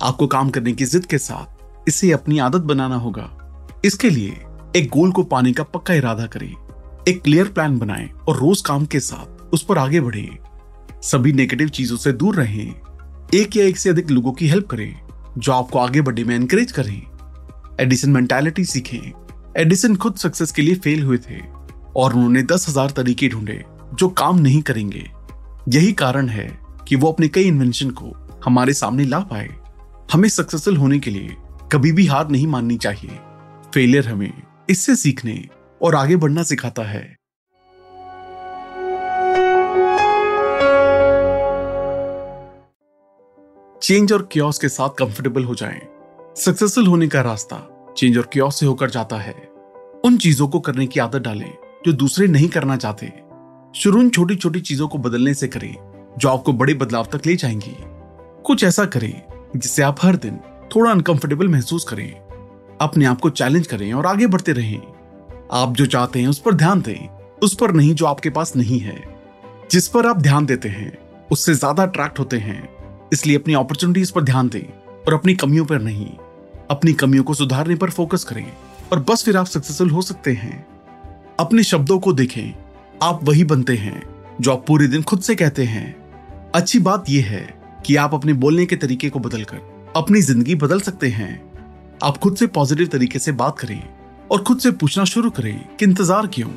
आपको 0.03 0.27
काम 0.27 0.50
करने 0.50 0.71
की 0.71 0.85
जिद 0.85 1.05
के 1.05 1.17
साथ 1.17 1.88
इसे 1.88 2.12
अपनी 2.12 2.39
आदत 2.39 2.62
बनाना 2.62 2.95
होगा। 2.95 3.29
इसके 3.85 4.09
लिए 4.09 4.45
एक 4.75 4.89
गोल 4.89 5.12
को 5.12 5.23
पाने 5.23 5.53
का 5.53 5.63
पक्का 5.63 5.93
इरादा 5.93 6.25
करें। 6.25 6.53
एक 7.07 7.21
क्लियर 7.23 7.47
प्लान 7.47 7.77
बनाएँ 7.79 8.09
और 8.27 8.38
रोज 8.38 8.62
काम 8.62 8.85
के 8.85 9.00
साथ 9.00 9.53
उस 9.53 9.65
पर 9.65 9.77
आगे 9.77 10.01
बढ़ें। 10.01 10.38
सभी 11.03 11.31
नेगेटिव 11.33 11.69
चीज़ों 11.69 11.98
से 11.98 12.12
दूर 12.13 12.36
रहें। 12.36 12.74
एक 13.33 13.55
या 13.57 13.65
एक 13.65 13.77
से 13.77 13.89
अधिक 13.89 14.12
लोगों 14.12 14.31
की 14.31 14.48
हेल्प 14.48 14.67
करें, 14.67 14.93
जो 15.38 15.51
आपको 15.51 15.79
आगे 15.79 16.01
बढ़ने 16.01 16.24
में 16.24 16.36
एनकरेज 16.36 16.72
करें। 16.72 17.01
एडिसन 17.79 18.10
मेंटालिटी 18.10 18.65
सीखें। 18.65 19.12
एडिसन 19.57 19.95
खुद 19.95 20.15
सक्सेस 20.15 20.51
के 20.51 20.62
लिए 20.62 20.75
फेल 20.75 21.03
हुए 21.03 21.17
थे, 21.17 21.39
और 21.95 22.13
उन्होंने 22.13 22.43
दस 22.43 22.69
हज़ार 22.69 22.91
तरीके 22.91 23.29
ढूंढे, 23.29 23.63
जो 23.93 24.10
काम 24.10 24.39
नहीं 24.39 24.62
करेंगे। 24.62 25.10
यही 25.69 25.91
कारण 25.93 26.29
है 26.29 26.48
कि 26.88 26.95
वो 26.95 27.12
अपने 27.12 27.27
कई 27.27 27.43
इन्वेंशन 27.43 27.89
को 27.89 28.13
हमारे 28.45 28.74
सामने 28.74 29.05
ला 29.05 29.19
पाए। 29.19 29.50
हमें 30.13 30.29
सक्सेसफुल 30.29 30.77
होने 30.77 31.00
के 31.00 31.12
लिए 31.12 31.36
कभी 31.72 31.91
भी 31.91 32.05
हार 32.05 32.29
नहीं 32.29 32.48
माननी 32.48 32.77
चाहिए। 32.77 33.19
फेलियर 33.74 34.07
हमें 34.07 34.31
इससे 34.69 34.95
सीखने 34.95 35.43
और 35.81 35.95
आगे 35.95 36.15
बढ़ना 36.15 36.43
सिखाता 36.43 36.83
है। 36.83 37.03
चेंज 43.84 44.13
और 44.13 44.30
क्योस 44.32 44.60
के 44.60 44.70
साथ 44.70 44.90
कंफर्टेबल 44.90 45.44
हो 45.44 45.56
जाएँ। 45.56 45.80
सक्सेसफुल 46.38 46.88
होने 46.88 47.08
का 47.08 47.22
रास्ता 47.22 47.58
चेंज 47.98 48.18
और 48.18 48.30
क्योस 48.34 48.60
से 48.60 48.66
होकर 48.66 48.90
जाता 48.90 49.18
है। 49.18 49.34
उन 50.06 50.18
चीज़ों 50.18 50.48
को 50.48 50.60
करने 50.60 50.88
की 50.88 51.00
आदत 51.00 51.22
डालें 51.22 51.54
जो 51.86 51.94
दूसरे 51.94 52.28
नहीं 52.28 52.50
करना 52.50 52.78
चाहते। 52.78 53.12
शुरू 53.75 54.10
छोटी 54.10 54.36
छोटी 54.36 54.60
चीज़ों 54.60 54.88
को 54.88 54.98
बदलने 54.98 55.34
से 55.34 55.48
करें, 55.48 55.75
जो 56.18 56.30
आपको 56.30 56.54
बड़े 56.54 56.74
बदलाव 56.74 57.08
तक 57.13 57.25
ले 57.25 57.36
जाएँगी। 57.36 57.75
कुछ 58.44 58.63
ऐसा 58.63 58.86
करें 58.86 59.22
जिससे 59.56 59.84
आप 59.84 59.98
हर 60.02 60.16
दिन 60.16 60.40
थोड़ा 60.75 60.92
अनकंफर्टेबल 60.92 61.48
महसूस 61.48 61.84
करें। 61.84 62.12
अपने 62.82 63.06
आप 63.06 63.22
को 63.22 63.30
चैलेंज 63.30 63.68
करें 63.68 63.94
और 63.94 64.06
आगे 64.06 64.28
बढ़ते 64.28 64.52
रहें। 64.52 64.82
आप 65.52 65.74
जो 65.74 65.86
चाहते 65.86 66.20
हैं 66.20 66.28
उस 66.28 66.40
पर 66.40 66.54
ध्यान 66.54 66.82
दें, 66.82 67.08
उस 67.44 67.56
पर 67.56 67.72
नहीं 67.72 67.96
जो 67.96 68.06
आपके 68.06 68.30
पास 68.30 68.56
नहीं 68.56 68.80
है। 68.80 69.04
जिस 69.72 69.88
पर 69.88 70.06
आप 70.06 70.18
ध्यान 70.18 70.46
देते 70.46 70.70
हैं, 70.70 70.98
उससे 71.32 71.54
ज़्यादा 71.54 71.84
अट्रैक्ट 71.84 72.20
होते 72.20 72.38
हैं। 72.38 72.73
इसलिए 73.13 73.38
अपनी 73.38 73.53
अपॉर्चुनिटीज़ 73.53 74.12
पर 74.13 74.24
ध्यान 74.24 74.50
दें 74.50 74.63
और 75.08 75.13
अपनी 75.13 75.34
कमियों 75.36 75.65
पर 75.65 75.82
नहीं, 75.82 76.08
अपनी 76.72 76.93
कमियों 76.93 77.24
को 77.24 77.34
सुधारने 77.34 77.75
पर 77.75 77.89
फोकस 77.89 78.24
करें। 78.24 78.46
और 78.91 79.00
बस 79.00 79.24
फिर 79.24 79.38
आप 79.38 79.46
सक्सेसफुल 79.46 79.89
हो 79.89 80.01
सकते 80.01 80.32
हैं। 80.32 80.65
अपने 81.39 81.63
शब्दों 81.63 82.00
को 82.00 82.13
देखें, 82.13 82.53
आप 83.03 83.24
वही 83.24 83.43
बनते 83.43 83.75
हैं 83.75 84.03
जो 84.41 84.51
आप 84.51 84.65
पूरे 84.67 84.88
दिन 84.88 85.03
खुद 85.03 85.22
से 85.22 85.36
कहते 85.36 85.63
हैं। 85.63 85.86
अच्छी 86.55 86.79
बात 86.79 87.10
यह 87.10 87.25
है 87.25 87.62
कि 87.86 87.96
आप 87.96 88.13
अपने 88.13 88.34
बोलने 88.34 88.65
के 88.65 88.75
तरीके 88.75 89.10
को 89.10 89.20
बदलकर 89.20 89.91
अपनी 89.96 90.22
ज़िंदगी 90.22 90.55
बदल 90.55 90.79
सकते 90.79 91.08
हैं। 91.08 91.32
आप 92.03 92.17
खुद 92.17 92.36
से 92.36 92.48
पॉजिटिव 92.48 92.88
तरीके 92.88 93.20
से 93.20 93.32
बात 93.32 93.60
करें 93.60 93.82
और 94.32 94.43
खुद 94.43 94.60
से 94.60 94.72
पूछना 94.72 95.03
शुरू 95.03 95.29
करें 95.29 95.75
कि 95.79 95.86
इंतज़ार 95.86 96.27
क्यों? 96.27 96.50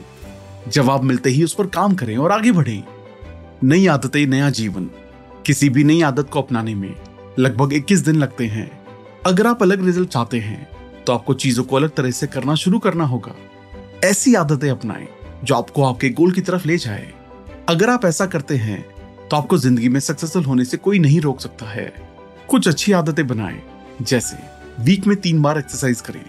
जवाब 0.68 1.02
मिलते 1.02 1.30
ही 1.30 1.44
उस 1.44 1.54
पर 1.54 1.66
काम 1.66 1.94
करें 1.94 2.16
और 2.16 2.32
आगे 2.32 2.52
बढ़ें। 2.52 2.82
नई 3.64 3.86
आदतें, 3.86 4.26
नया 4.26 4.50
जीवन। 4.50 4.90
किसी 5.46 5.68
भी 5.68 5.82
नई 5.84 6.00
आदत 6.02 6.28
को 6.32 6.40
अपनाने 6.42 6.74
में 6.74 6.94
लगभग 7.38 7.72
21 7.72 8.00
दिन 8.04 8.16
लगते 8.16 8.46
हैं। 8.46 8.70
अगर 9.26 9.46
आप 9.46 9.62
अलग 9.62 9.84
रिज़ल्ट 9.86 10.08
चाहते 10.08 10.38
हैं 10.38 10.66
तो 11.04 11.12
आपको 11.12 11.34
चीज़ों 11.34 11.64
को 11.64 11.76
अलग 11.76 11.90
तरह 11.96 12.10
से 12.10 12.26
करना 12.26 12.54
शुरू 12.54 12.78
करना 12.78 13.04
होगा। 13.04 13.34
ऐसी 14.04 14.34
आदतें 14.34 14.68
अपनाएँ, 14.70 15.06
जो 15.44 15.54
आपको 15.54 15.84
आपके 15.84 16.08
गोल 16.10 16.32
की 16.32 16.40
तरफ़ 16.40 16.66
ले 16.66 16.78
जाए। 16.78 17.12
अगर 17.68 17.90
आप 17.90 18.04
ऐसा 18.04 18.26
करते 18.26 18.56
हैं 18.56 18.80
तो 19.28 19.36
आपको 19.36 19.58
ज़िंदगी 19.58 19.88
में 19.88 20.00
सक्सेसफुल 20.00 20.44
होने 20.44 20.64
से 20.64 20.76
कोई 20.78 20.98
नहीं 20.98 21.20
रोक 21.20 21.40
सकता 21.40 21.66
है। 21.66 21.92
कुछ 22.48 22.68
अच्छी 22.68 22.92
आदतें 22.92 23.26
बनाएँ, 23.26 23.60
जैसे 24.02 24.36
वीक 24.80 25.06
में 25.06 25.16
तीन 25.18 25.42
बार 25.42 25.58
एक्सरसाइज 25.58 26.00
करें 26.00 26.24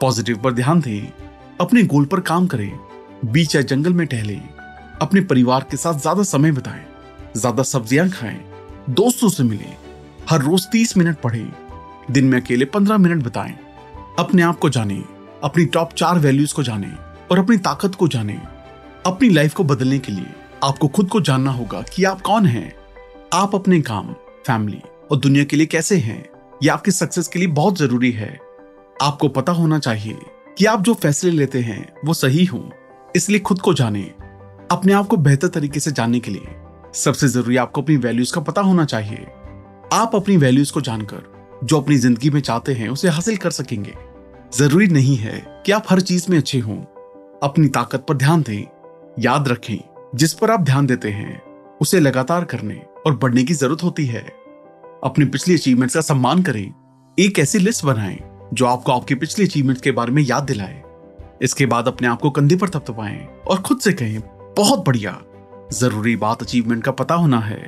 पॉजिटिव 0.00 0.38
पर 0.38 0.52
ध्यान 0.52 0.80
दें, 0.80 1.12
अपने 1.60 1.82
गोल 1.84 2.04
पर 2.04 2.20
काम 2.22 2.46
करें 2.46 2.70
बीच 3.24 3.56
या 3.56 3.62
जंगल 3.62 3.92
में 3.92 4.06
टहलें, 4.06 4.48
अपने 5.02 5.20
परिवार 5.22 5.66
के 5.70 5.76
साथ 5.76 6.00
ज़्यादा 6.00 6.22
समय 6.24 6.52
बिताएँ, 6.52 6.84
ज़्यादा 7.36 7.62
सब्ज़ियाँ 7.64 8.08
खाएँ 8.10 8.38
दोस्तों 8.88 9.28
से 9.28 9.42
मिलें। 9.42 9.76
हर 10.30 10.40
रोज 10.42 10.66
तीस 10.72 10.96
मिनट 10.96 11.18
पढ़ें। 11.18 11.52
दिन 12.10 12.24
में 12.24 12.40
अकेले 12.40 12.64
पंद्रह 12.64 12.98
मिनट 12.98 13.24
बिताएँ। 13.24 13.58
अपने 14.18 14.42
आप 14.42 14.58
को 14.58 14.70
जानें, 14.70 15.04
अपनी 15.44 15.64
टॉप 15.64 15.92
चार 15.92 16.18
वैल्यूज़ 16.18 16.54
को 16.54 16.62
जानें 16.62 16.96
और 17.30 17.38
अपनी 17.38 17.56
ताकत 17.56 17.94
को 17.94 18.08
जानें। 18.08 18.42
अपनी 19.06 19.28
लाइफ 19.28 19.54
को 19.54 19.64
बदलने 19.64 19.98
के 19.98 20.12
लिए 20.12 20.26
आपको 20.64 20.88
खुद 20.88 21.08
को 21.08 21.20
जानना 21.20 21.50
होगा 21.50 21.82
कि 21.82 22.04
आप 22.04 22.20
कौन 22.20 22.46
हैं। 22.46 22.74
आप 23.32 23.54
अपने 23.54 23.80
काम 23.80 24.12
फैमिली 24.46 24.80
और 25.10 25.16
दुनिया 25.16 25.44
के 25.44 25.56
लिए 25.56 25.66
कैसे 25.66 25.96
हैं? 25.96 26.28
यह 26.62 26.72
आपकी 26.72 26.90
सक्सेस 26.90 27.28
के 27.28 27.38
लिए 27.38 27.48
बहुत 27.48 27.78
ज़रूरी 27.78 28.12
है। 28.12 28.40
आपको 29.02 29.28
पता 29.28 29.52
होना 29.52 29.78
चाहिए 29.78 30.18
कि 30.58 30.64
आप 30.64 30.82
जो 30.82 30.94
फैसले 30.94 31.30
लेते 31.30 31.60
हैं, 31.60 31.92
वो 32.04 32.14
सही 32.14 32.44
हो, 32.44 32.70
इसलिए 33.16 33.40
खुद 33.40 33.60
को 33.60 33.74
जाने। 33.74 34.02
अपने 34.70 34.92
आप 34.92 35.06
को 35.06 35.16
बेहतर 35.16 35.48
तरीके 35.48 35.80
से 35.80 35.92
जानने 35.92 36.20
के 36.20 36.30
लिए 36.30 36.54
सबसे 36.94 37.28
ज़रूरी 37.28 37.56
आपको 37.56 37.82
अपनी 37.82 37.96
वैल्यूज़ 37.96 38.34
का 38.34 38.40
पता 38.40 38.60
होना 38.60 38.84
चाहिए। 38.84 39.26
आप 39.92 40.10
अपनी 40.14 40.36
वैल्यूज़ 40.36 40.72
को 40.72 40.80
जानकर, 40.80 41.50
जो 41.64 41.80
अपनी 41.80 41.96
ज़िंदगी 41.96 42.30
में 42.30 42.40
चाहते 42.40 42.72
हैं, 42.72 42.88
उसे 42.88 43.08
हासिल 43.08 43.36
कर 43.36 43.50
सकेंगे। 43.50 43.94
ज़रूरी 44.58 44.86
नहीं 44.86 45.16
है 45.16 45.62
कि 45.66 45.72
आप 45.72 45.84
हर 45.90 46.00
चीज़ 46.00 46.26
में 46.30 46.38
अच्छे 46.38 46.58
हों। 46.58 46.76
अपनी 47.42 47.68
ताकत 47.68 48.06
पर 48.08 48.16
ध्यान 48.16 48.42
दें, 48.42 48.64
याद 49.18 49.48
रखें, 49.48 49.78
जिस 50.14 50.32
पर 50.32 50.50
आप 50.50 50.60
ध्यान 50.60 50.86
देते 50.86 51.10
हैं, 51.10 51.42
उसे 51.80 52.00
लगातार 52.00 52.44
करने 52.44 52.82
और 53.06 53.16
बढ़ने 53.16 53.44
की 53.44 53.54
ज़रूरत 53.54 53.82
होती 53.82 54.06
है। 54.06 54.22
अपनी 55.04 55.24
पिछली 55.24 55.54
अचीवमेंट्स 55.54 55.94
का 55.94 56.00
सम्मान 56.00 56.42
करें। 56.42 56.74
एक 57.18 57.38
ऐसी 57.38 57.58
लिस्ट 57.58 57.84
बनाएँ, 57.84 58.48
जो 58.54 58.66
आपको 58.66 58.92
आपके 58.92 59.14
पिछले 59.14 59.44
अचीवमेंट्स 59.44 59.82
के 59.82 59.90
बारे 59.90 60.12
में 60.12 60.22
याद 60.22 60.42
दिलाए। 60.42 60.82
इसके 61.42 61.66
बाद 61.66 61.88
अपने 61.88 62.08
आप 62.08 62.20
को 62.20 62.30
कंधे 62.30 62.56
पर 62.56 62.68
थपथपाएँ 62.68 63.26
और 63.48 63.58
खुद 63.62 63.80
से 63.80 63.92
कहें, 63.92 64.20
बहुत 64.56 64.84
बढ़िया 64.84 65.22
ज़रूरी 65.72 66.14
बात 66.16 66.42
अचीवमेंट 66.42 66.82
का 66.84 66.92
पता 66.92 67.14
होना 67.14 67.38
है। 67.40 67.60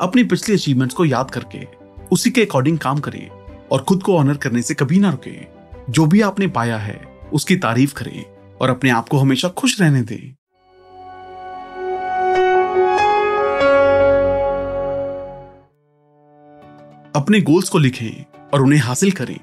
अपनी 0.00 0.22
पिछली 0.24 0.54
अचीवमेंट्स 0.54 0.94
को 0.94 1.04
याद 1.04 1.30
करके, 1.30 1.58
उसी 2.12 2.30
के 2.30 2.44
अकॉर्डिंग 2.44 2.78
काम 2.78 2.98
करें 2.98 3.28
और 3.72 3.82
खुद 3.82 4.02
को 4.02 4.16
ऑनर 4.18 4.36
करने 4.36 4.62
से 4.62 4.74
कभी 4.74 4.98
ना 4.98 5.10
रुके। 5.10 5.36
जो 5.90 6.06
भी 6.06 6.20
आपने 6.20 6.46
पाया 6.46 6.78
है, 6.78 7.00
उसकी 7.32 7.56
तारीफ़ 7.56 7.94
करें 7.94 8.24
और 8.60 8.70
अपने 8.70 8.90
आप 8.90 9.08
को 9.08 9.18
हमेशा 9.18 9.48
खुश 9.48 9.80
रहने 9.80 10.02
दें। 10.02 10.34
अपने 17.14 17.40
गोल्स 17.40 17.68
को 17.68 17.78
लिखें 17.78 18.24
और 18.54 18.62
उन्हें 18.62 18.80
हासिल 18.80 19.10
करें। 19.12 19.38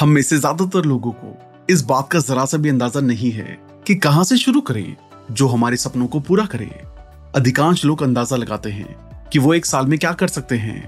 हम 0.00 0.08
में 0.08 0.22
से 0.22 0.38
ज़्यादातर 0.38 0.84
लोगों 0.84 1.12
को 1.12 1.36
इस 1.70 1.82
बात 1.84 2.08
का 2.10 2.18
जरा 2.18 2.44
सा 2.44 2.58
भी 2.58 2.68
अंदाज़ा 2.68 3.00
नहीं 3.00 3.30
है 3.30 3.58
कि 3.86 3.94
कहाँ 3.94 4.24
से 4.24 4.36
शुरू 4.36 4.60
करें, 4.60 4.96
जो 5.30 5.48
हमारे 5.48 5.76
सपनों 5.76 6.06
को 6.06 6.20
पूरा 6.20 6.44
करे। 6.46 6.97
अधिकांश 7.34 7.84
लोग 7.84 8.02
अंदाज़ा 8.02 8.36
लगाते 8.36 8.70
हैं 8.70 8.96
कि 9.32 9.38
वो 9.38 9.54
एक 9.54 9.66
साल 9.66 9.86
में 9.86 9.98
क्या 9.98 10.12
कर 10.12 10.28
सकते 10.28 10.56
हैं। 10.56 10.82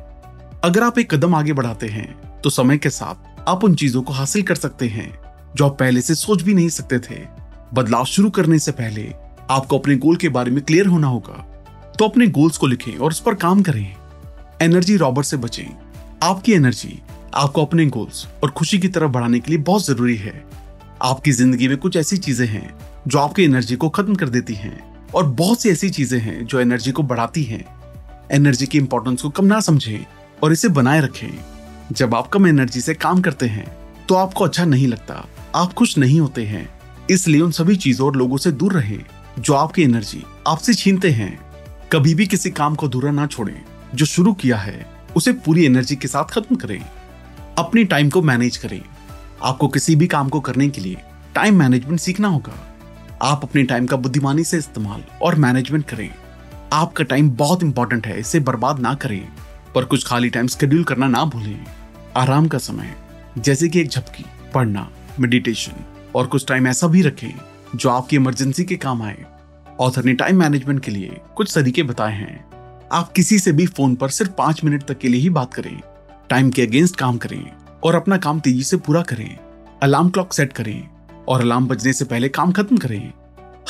अगर 0.65 0.83
आप 0.83 0.99
एक 0.99 1.13
कदम 1.15 1.35
आगे 1.35 1.53
बढ़ाते 1.53 1.87
हैं 1.89 2.41
तो 2.41 2.51
समय 2.51 2.79
के 2.79 2.91
साथ 2.91 3.49
आप 3.49 3.65
उन 3.65 3.75
चीज़ों 3.75 4.03
को 4.03 4.13
हासिल 4.13 4.43
कर 4.43 4.55
सकते 4.55 4.89
हैं, 4.89 5.13
जो 5.57 5.67
आप 5.67 5.79
पहले 5.79 6.01
से 6.01 6.15
सोच 6.15 6.43
भी 6.43 6.55
नहीं 6.55 6.69
सकते 6.69 6.99
थे। 7.01 7.19
बदलाव 7.75 8.05
शुरू 8.05 8.31
करने 8.31 8.59
से 8.59 8.73
पहले 8.73 9.13
आपको 9.51 9.79
अपने 9.79 9.97
गोल 9.97 10.17
के 10.17 10.29
बारे 10.29 10.51
में 10.51 10.63
क्लियर 10.65 10.87
होना 10.87 11.07
होगा। 11.07 11.47
तो 11.99 12.09
अपने 12.09 12.27
गोल्स 12.29 12.57
को 12.57 12.67
लिखें 12.67 12.97
और 12.97 13.11
उस 13.11 13.21
पर 13.21 13.35
काम 13.37 13.63
करें। 13.63 13.95
एनर्जी 14.63 14.97
रॉबर 14.97 15.23
से 15.23 15.37
बचें। 15.37 15.65
आपकी 16.23 16.53
एनर्जी 16.53 17.01
आपको 17.35 17.65
अपने 17.65 17.87
गोल्स 17.87 18.27
और 18.45 18.51
खुशी 18.51 18.79
की 18.79 18.89
तरफ़ 18.89 19.11
बढ़ाने 19.11 19.41
के 19.41 19.51
लिए 19.51 19.61
बहुत 19.61 19.87
ज़रूरी 19.87 20.17
है। 20.17 20.45
आपकी 21.03 21.33
ज़िंदगी 21.33 21.69
में 21.69 21.77
कुछ 21.77 21.97
ऐसी 21.97 22.17
चीज़ें 22.19 22.47
हैं, 22.47 22.75
जो 23.09 23.19
आपकी 23.19 23.45
एनर्जी 23.45 23.77
को 23.77 23.89
खत्म 23.89 24.15
कर 24.15 24.29
देती 24.29 24.55
हैं। 24.55 24.79
और 25.15 25.27
बहुत 25.27 25.63
सी 25.63 25.69
ऐसी 25.71 25.91
चीज़ें 25.91 26.19
हैं 26.21 26.45
जो 26.47 26.61
एनर्जी 26.61 26.93
को 26.93 27.03
बढ़ाती 27.03 27.43
हैं। 27.43 27.65
एनर्जी 28.33 28.67
की 28.67 28.79
इंपॉर्टेंस 28.79 29.23
को 29.23 29.31
कम 29.31 29.45
ना 29.45 29.61
समझें 29.61 30.05
और 30.43 30.53
इसे 30.53 30.69
बनाए 30.69 31.01
रखें। 31.01 31.29
जब 31.93 32.15
आप 32.15 32.29
कम 32.29 32.47
एनर्जी 32.47 32.81
से 32.81 32.95
काम 32.95 33.21
करते 33.21 33.47
हैं 33.47 33.67
तो 34.09 34.15
आपको 34.15 34.45
अच्छा 34.45 34.65
नहीं 34.65 34.89
लगता। 34.89 35.27
आप 35.55 35.73
खुश 35.73 35.97
नहीं 35.99 36.21
होते 36.21 36.45
हैं। 36.47 36.69
इसलिए 37.11 37.41
उन 37.41 37.51
सभी 37.51 37.77
चीज़ों 37.77 38.07
और 38.07 38.17
लोगों 38.17 38.37
से 38.37 38.53
दूर 38.53 38.73
रहें 38.73 38.99
जो 39.39 39.55
आपकी 39.55 39.83
एनर्जी 39.83 40.23
आपसे 40.49 40.75
छीनते 40.75 41.11
हैं। 41.11 41.39
कभी 41.93 42.15
भी 42.15 42.27
किसी 42.27 42.51
काम 42.51 42.75
को 42.75 42.89
अधूरा 42.89 43.11
ना 43.11 43.27
छोड़ें। 43.27 43.61
जो 43.95 44.07
शुरू 44.07 44.33
किया 44.33 44.57
है, 44.57 44.87
उसे 45.17 45.33
पूरी 45.33 45.65
एनर्जी 45.65 45.97
के 45.97 46.09
साथ 46.09 46.25
खत्म 46.25 46.57
करें। 46.57 46.81
अपने 47.59 47.85
टाइम 47.85 48.11
को 48.11 48.23
मैनेज 48.23 48.57
करें। 48.57 48.81
आपको 49.43 49.69
किसी 49.69 49.97
भी 49.97 50.07
काम 50.07 50.29
को 50.29 50.41
करने 50.41 50.69
के 50.69 50.81
लिए 50.81 50.97
टाइम 51.35 51.59
मैनेजमेंट 51.59 52.01
सीखना 52.01 52.29
होगा। 52.29 52.70
आप 53.23 53.41
अपने 53.43 53.63
टाइम 53.63 53.87
का 53.87 53.97
बुद्धिमानी 53.97 54.45
से 54.45 54.59
इस्तेमाल 54.59 55.05
और 55.23 55.35
मैनेजमेंट 55.35 55.87
करें। 55.87 56.15
आपका 56.73 57.05
टाइम 57.05 57.31
बहुत 57.31 57.63
इंपॉर्टेंट 57.63 58.07
है, 58.07 58.21
इसे 58.21 58.41
बर्बाद 58.41 58.79
ना 58.79 58.95
करें। 58.95 59.29
पर 59.75 59.85
कुछ 59.85 60.07
खाली 60.07 60.31
टाइम 60.31 60.47
शेड्यूल 60.47 60.85
करना 60.85 61.09
ना 61.09 61.25
भूलें। 61.25 61.65
आराम 62.17 62.49
का 62.49 62.59
समय 62.59 62.95
जैसे 63.39 63.69
कि 63.69 63.81
एक 63.81 63.89
झपकी, 63.89 64.25
पढ़ना 64.55 64.91
मेडिटेशन 65.21 65.73
और 66.15 66.27
कुछ 66.27 66.47
टाइम 66.47 66.67
ऐसा 66.67 66.87
भी 66.87 67.03
रखें, 67.03 67.39
जो 67.77 67.91
आपकी 67.91 68.17
इमरजेंसी 68.17 68.65
के 68.65 68.77
काम 68.77 69.03
आए। 69.03 69.25
ऑथर 69.81 70.05
ने 70.05 70.15
टाइम 70.15 70.37
मैनेजमेंट 70.37 70.85
के 70.85 70.91
लिए 70.91 71.21
कुछ 71.37 71.55
तरीके 71.55 71.83
बताए 71.83 72.13
हैं। 72.13 72.51
आप 72.93 73.13
किसी 73.13 73.39
से 73.39 73.53
भी 73.53 73.67
फ़ोन 73.67 73.95
पर 73.95 74.09
सिर्फ़ 74.09 74.33
पाँच 74.33 74.65
मिनट 74.65 74.83
तक 74.83 74.99
के 74.99 75.09
लिए 75.09 75.21
ही 75.21 75.31
बात 75.31 75.55
करें। 75.55 75.81
टाइम 76.29 76.51
के 76.51 76.63
अगेंस्ट 76.63 76.97
काम 76.97 77.17
करें 77.17 77.53
और 77.85 77.95
अपना 77.95 78.17
काम 78.17 78.41
तेज़ी 78.41 78.63
से 78.63 78.77
पूरा 78.77 79.03
करें। 79.03 79.39
अलार्म 79.83 80.11
क्लॉक 80.11 80.33
सेट 80.33 80.53
करें। 80.53 80.89
और 81.31 81.41
अलार्म 81.41 81.67
बजने 81.67 81.93
से 81.93 82.05
पहले 82.05 82.29
काम 82.29 82.53
खत्म 82.53 82.77
करें। 82.77 83.13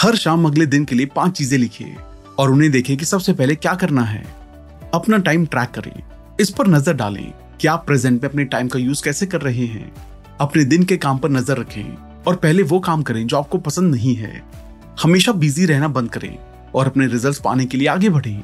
हर 0.01 0.17
शाम 0.17 0.45
अगले 0.47 0.67
दिन 0.67 0.85
के 0.85 0.95
लिए 0.95 1.07
पाँच 1.07 1.37
चीज़ें 1.39 1.59
लिखिए 1.59 1.97
और 2.39 2.51
उन्हें 2.51 2.71
देखें 2.71 2.97
कि 2.97 3.05
सबसे 3.05 3.33
पहले 3.33 3.55
क्या 3.55 3.75
करना 3.75 4.03
है। 4.03 4.23
अपना 4.95 5.19
टाइम 5.19 5.47
ट्रैक 5.47 5.71
करें। 5.71 6.03
इस 6.41 6.51
पर 6.51 6.67
नज़र 6.67 6.95
डालें 6.95 7.33
कि 7.61 7.69
आप 7.69 7.85
प्रेजेंट 7.87 8.23
में 8.23 8.29
अपने 8.31 8.45
टाइम 8.45 8.69
का 8.69 8.79
यूज़ 8.79 9.03
कैसे 9.05 9.27
कर 9.27 9.41
रहे 9.41 9.67
हैं। 9.67 9.93
अपने 10.41 10.65
दिन 10.65 10.85
के 10.85 10.97
काम 10.97 11.19
पर 11.19 11.31
नज़र 11.31 11.59
रखें 11.59 12.25
और 12.27 12.37
पहले 12.37 12.63
वो 12.63 12.81
काम 12.81 13.03
करें 13.03 13.27
जो 13.27 13.37
आपको 13.37 13.59
पसंद 13.59 13.95
नहीं 13.95 14.15
है। 14.15 14.43
हमेशा 15.03 15.33
बिज़ी 15.33 15.67
रहना 15.67 15.89
बंद 15.89 16.11
करें 16.11 16.39
और 16.75 16.87
अपने 16.87 17.07
रिजल्ट्स 17.07 17.41
पाने 17.41 17.67
के 17.67 17.79
लिए 17.79 17.89
आगे 17.89 18.09
बढ़ें। 18.09 18.43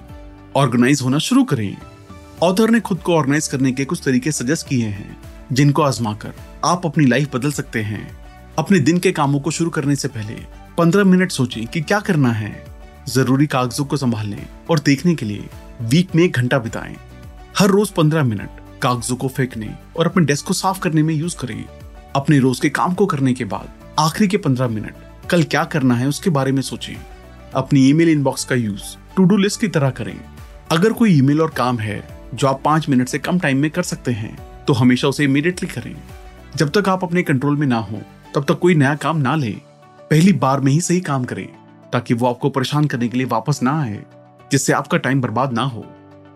ऑर्गेनाइज 0.57 1.03
होना 1.03 1.19
शुरू 1.19 1.45
करें। 1.45 1.77
ऑथर 2.43 2.71
ने 2.71 2.81
खुद 2.81 2.99
को 2.99 3.15
ऑर्गेनाइज 3.15 3.47
करने 3.47 3.73
के 3.73 3.85
कुछ 3.85 4.03
तरीके 4.05 4.33
सजेस्ट 4.33 4.69
किए 4.69 4.87
हैं, 4.87 5.17
जिनको 5.53 5.83
आजमाकर 5.83 6.33
आप 6.65 6.87
अपनी 6.87 7.07
लाइफ 7.07 7.35
बदल 7.37 7.53
सकते 7.53 7.83
हैं। 7.83 8.26
अपने 8.59 8.79
दिन 8.79 8.99
के 8.99 9.11
कामों 9.13 9.39
को 9.41 9.51
शुरू 9.51 9.71
करने 9.71 9.95
से 9.97 10.09
पहले 10.09 10.35
पंद्रह 10.79 11.05
मिनट 11.05 11.31
सोचें 11.31 11.67
कि 11.67 11.81
क्या 11.81 11.99
करना 12.01 12.31
है। 12.33 12.65
ज़रूरी 13.09 13.47
कागजों 13.47 13.85
को 13.85 13.97
संभालने 13.97 14.47
और 14.71 14.79
देखने 14.79 15.15
के 15.15 15.27
लिए 15.27 15.49
वीक 15.83 16.15
में 16.17 16.23
एक 16.25 16.37
घंटा 16.37 16.59
बिताएँ। 16.59 16.97
हर 17.59 17.69
रोज 17.69 17.91
पंद्रह 17.91 18.25
मिनट 18.25 18.61
कागजों 18.83 19.17
को 19.17 19.29
फेंकने 19.29 19.69
और 19.97 20.07
अपने 20.07 20.25
डेस्क 20.25 20.47
को 20.47 20.55
साफ़ 20.55 20.81
करने 20.81 21.03
में 21.03 21.15
यूज़ 21.15 21.37
करें। 21.37 21.65
अपने 22.17 22.39
रोज 22.39 22.61
के 22.61 22.71
काम 22.71 22.95
को 22.95 23.07
करने 23.07 23.35
के 23.35 23.45
बाद 23.45 23.69
आखिरी 23.99 24.29
के 24.29 24.37
पंद्रह 24.39 24.69
मिनट 24.69 25.29
कल 25.31 25.43
क्या 25.45 25.65
करना 25.67 25.95
है 25.95 26.09
उसके 26.09 26.31
बारे 26.31 26.53
में 26.53 26.63
सोचें। 26.63 26.95
अपनी 27.55 27.89
ईमेल 27.89 28.09
इनबॉक्स 28.09 28.45
का 28.45 28.55
यूज़ 28.55 28.97
टू 29.17 29.25
डू 29.25 29.37
लिस्ट 29.37 29.61
की 29.61 29.69
तरह 29.69 29.91
करें। 29.91 30.19
अगर 30.71 30.93
कोई 30.93 31.19
ईमेल 31.19 31.43
और 31.43 31.51
काम 31.51 31.79
है 31.79 32.03
जो 32.35 32.47
आप 32.47 32.63
पाँच 32.65 32.89
मिनट 32.89 33.09
से 33.09 33.19
कम 33.19 33.39
टाइम 33.39 33.59
में 33.59 33.71
कर 33.71 33.83
सकते 33.85 34.13
हैं 34.13 34.37
तो 34.65 34.73
हमेशा 34.73 35.09
उसे 35.09 35.25
इमीडिएटली 35.25 35.69
करें। 35.69 35.97
जब 36.57 36.71
तक 36.71 36.89
आप 36.89 37.05
अपने 37.05 37.23
कंट्रोल 37.23 37.57
में 37.57 37.67
ना 37.67 37.79
हो 37.79 38.01
तब 38.37 38.45
तक 38.45 38.59
कोई 38.59 38.75
नया 38.75 38.95
काम 38.95 39.17
ना 39.17 39.35
ले। 39.37 39.51
पहली 40.11 40.33
बार 40.33 40.61
में 40.61 40.71
ही 40.73 40.81
सही 40.81 41.01
काम 41.01 41.25
करें, 41.25 41.47
ताकि 41.93 42.15
वो 42.15 42.27
आपको 42.27 42.49
परेशान 42.51 42.85
करने 42.85 43.09
के 43.09 43.19
लिए 43.19 43.27
वापस 43.27 43.63
ना 43.63 43.81
आए, 43.83 44.03
जिससे 44.51 44.73
आपका 44.73 44.99
टाइम 44.99 45.21
बर्बाद 45.21 45.53
ना 45.53 45.63
हो। 45.63 45.85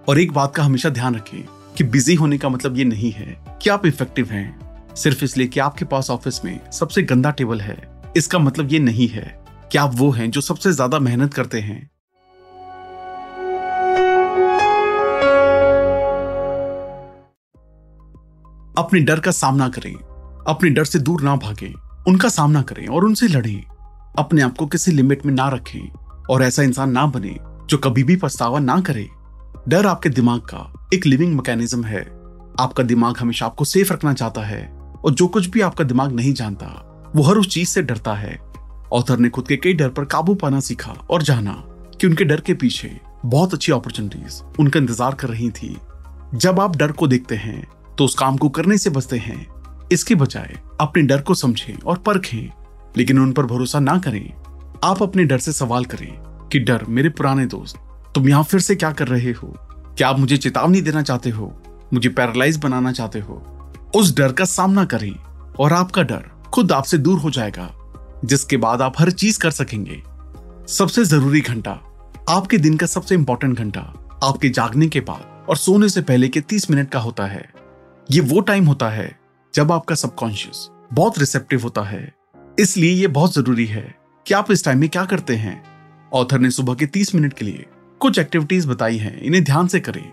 और 0.09 0.19
एक 0.19 0.33
बात 0.33 0.55
का 0.55 0.63
हमेशा 0.63 0.89
ध्यान 0.89 1.15
रखें 1.15 1.43
कि 1.77 1.85
बिज़ी 1.85 2.15
होने 2.15 2.39
का 2.39 2.49
मतलब 2.49 2.77
ये 2.77 2.85
नहीं 2.85 3.11
है 3.13 3.37
कि 3.63 3.71
आप 3.71 3.87
इफ़ेक्टिव 3.87 4.31
हैं। 4.31 4.95
सिर्फ़ 4.95 5.25
इसलिए 5.25 5.47
कि 5.47 5.61
आपके 5.61 5.85
पास 5.85 6.11
ऑफ़िस 6.11 6.45
में 6.45 6.71
सबसे 6.71 7.03
गंदा 7.03 7.31
टेबल 7.31 7.61
है। 7.61 7.79
इसका 8.17 8.39
मतलब 8.39 8.73
ये 8.73 8.79
नहीं 8.79 9.09
है 9.09 9.45
कि 9.73 9.79
आप 9.79 9.91
वो 9.95 10.11
हैं 10.11 10.31
जो 10.31 10.41
सबसे 10.41 10.73
ज़्यादा 10.73 10.99
मेहनत 10.99 11.35
करते 11.35 11.61
हैं। 11.61 11.91
अपने 18.79 19.01
डर 19.01 19.21
का 19.21 19.31
सामना 19.31 19.69
करें। 19.69 19.95
अपने 20.49 20.71
डर 20.71 20.85
से 20.85 20.99
दूर 20.99 21.23
ना 21.23 21.37
भागें। 21.37 21.90
उनका 22.09 22.29
सामना 22.29 22.63
करें 22.63 22.87
और 22.87 23.05
उनसे 23.05 23.29
लड़ें। 23.29 23.63
अपने 24.19 24.43
आप 24.43 24.57
को 24.57 24.67
किसी 24.67 24.93
लिमिट 24.93 25.25
में 25.27 25.33
ना 25.35 25.49
रखें 25.49 26.25
और 26.31 26.43
ऐसा 26.43 26.63
इंसान 26.63 26.91
ना 26.91 27.07
बने 27.07 27.37
जो 27.71 27.79
कभी 27.79 28.05
भी 28.05 28.17
पछतावा 28.17 28.59
ना 28.59 28.81
करे। 28.81 29.09
डर 29.69 29.87
आपके 29.87 30.09
दिमाग 30.09 30.41
का 30.45 30.73
एक 30.95 31.07
लिविंग 31.07 31.35
मैकेनिज्म 31.35 31.85
है। 31.85 32.03
आपका 32.61 32.83
दिमाग 32.83 33.19
हमेशा 33.19 33.47
आपको 33.47 33.65
सेफ़ 33.65 33.93
रखना 33.93 34.13
चाहता 34.13 34.43
है 34.43 34.63
और 35.05 35.15
जो 35.15 35.27
कुछ 35.27 35.47
भी 35.47 35.61
आपका 35.61 35.85
दिमाग 35.85 36.13
नहीं 36.13 36.33
जानता, 36.35 36.67
वो 37.17 37.23
हर 37.23 37.37
उस 37.37 37.49
चीज़ 37.49 37.69
से 37.69 37.83
डरता 37.83 38.15
है। 38.15 38.39
ऑथर 38.93 39.19
ने 39.19 39.29
खुद 39.29 39.49
के 39.49 39.57
कई 39.57 39.73
डर 39.73 39.89
पर 39.89 40.05
काबू 40.05 40.35
पाना 40.35 40.61
सीखा 40.61 40.93
और 41.11 41.23
जाना 41.23 41.53
कि 42.01 42.07
उनके 42.07 42.25
डर 42.25 42.41
के 42.41 42.55
पीछे 42.55 42.91
बहुत 43.27 43.55
अच्छी 43.55 43.73
अपॉर्चुनिटीज़ 43.73 44.43
उनका 44.61 44.81
इंतज़ार 44.81 45.15
कर 45.15 45.29
रही 45.29 45.51
थी। 45.51 45.77
जब 46.35 46.61
आप 46.61 46.77
डर 46.77 46.93
को 46.93 47.07
देखते 47.09 47.37
हैं 47.37 47.63
तो 47.99 48.05
उस 48.05 48.15
काम 48.15 48.37
को 48.37 48.49
करने 48.49 48.79
से 48.79 48.91
बचते 48.91 49.19
हैं। 49.19 49.47
इसके 49.93 50.15
बजाय 50.15 50.61
अपने 50.81 51.03
डर 51.03 51.21
को 51.21 51.35
समझें 51.35 51.79
और 51.79 51.99
परखें, 51.99 52.51
लेकिन 52.97 53.19
उन 53.19 53.33
पर 53.33 53.47
भरोसा 53.47 53.79
ना 53.79 53.99
करें। 53.99 54.33
आप 54.85 55.03
अपने 55.03 55.25
डर 55.25 55.39
से 55.39 55.53
सवाल 55.53 55.85
करें 55.85 56.13
कि, 56.53 56.59
डर, 56.59 56.85
मेरे 56.89 57.09
पुराने 57.09 57.47
दोस्त, 57.47 57.77
तुम 58.15 58.29
यहाँ 58.29 58.45
फिर 58.45 58.61
से 58.61 58.77
क्या 58.77 58.93
कर 58.93 59.09
रहे 59.09 59.33
हो? 59.33 59.57
क्या 59.99 60.09
आप 60.09 60.19
मुझे 60.19 60.37
चेतावनी 60.37 60.81
देना 60.81 61.03
चाहते 61.03 61.31
हो? 61.31 61.63
मुझे 61.95 62.09
पैरालाइज 62.09 62.57
बनाना 62.57 62.93
चाहते 62.93 63.19
हो? 63.19 63.35
उस 63.97 64.17
डर 64.17 64.33
का 64.33 64.45
सामना 64.45 64.85
करें 64.85 65.15
और 65.61 65.73
आपका 65.73 66.03
डर 66.03 66.43
खुद 66.55 66.73
आपसे 66.73 66.99
दूर 66.99 67.19
हो 67.19 67.31
जाएगा, 67.31 67.75
जिसके 68.25 68.57
बाद 68.57 68.83
आप 68.83 68.95
हर 68.99 69.11
चीज़ 69.11 69.39
कर 69.39 69.51
सकेंगे। 69.51 70.03
सबसे 70.69 71.05
ज़रूरी 71.05 71.41
घंटा, 71.41 71.79
आपके 72.29 72.59
दिन 72.59 72.77
का 72.77 72.87
सबसे 72.87 73.15
इंपॉर्टेंट 73.15 73.59
घंटा, 73.59 73.81
आपके 74.25 74.49
जागने 74.49 74.89
के 74.89 75.01
बाद 75.01 75.47
और 75.49 75.57
सोने 75.57 75.89
से 75.89 76.03
पहले 76.03 76.29
के 76.29 76.41
तीस 76.41 76.71
मिनट 76.71 76.91
का 76.91 77.01
होता 77.01 77.27
है। 77.27 77.51
ये 78.11 78.21
वो 78.21 78.41
टाइम 78.41 78.65
होता 78.65 78.89
है 78.89 79.20
जब 79.55 79.73
आपका 79.73 79.95
सबकॉन्शियस 79.95 80.69
बहुत 80.93 81.19
रिसेप्टिव 81.19 81.63
होता 81.63 81.83
है, 81.83 82.13
इसलिए 82.59 82.93
ये 82.93 83.07
बहुत 83.07 83.35
ज़रूरी 83.35 83.67
है 83.67 83.95
कि 84.27 84.35
आप 84.35 84.51
इस 84.51 84.65
टाइम 84.65 84.79
में 84.79 84.89
क्या 84.89 85.05
करते 85.05 85.37
हैं। 85.37 85.63
ऑथर 86.13 86.39
ने 86.39 86.51
सुबह 86.51 86.75
के 86.75 86.87
तीस 86.87 87.15
मिनट 87.15 87.33
के 87.33 87.45
लिए 87.45 87.67
कुछ 87.99 88.19
एक्टिविटीज़ 88.19 88.69
बताई 88.69 88.97
हैं, 88.97 89.21
इन्हें 89.21 89.45
ध्यान 89.45 89.67
से 89.67 89.81
करें 89.81 90.13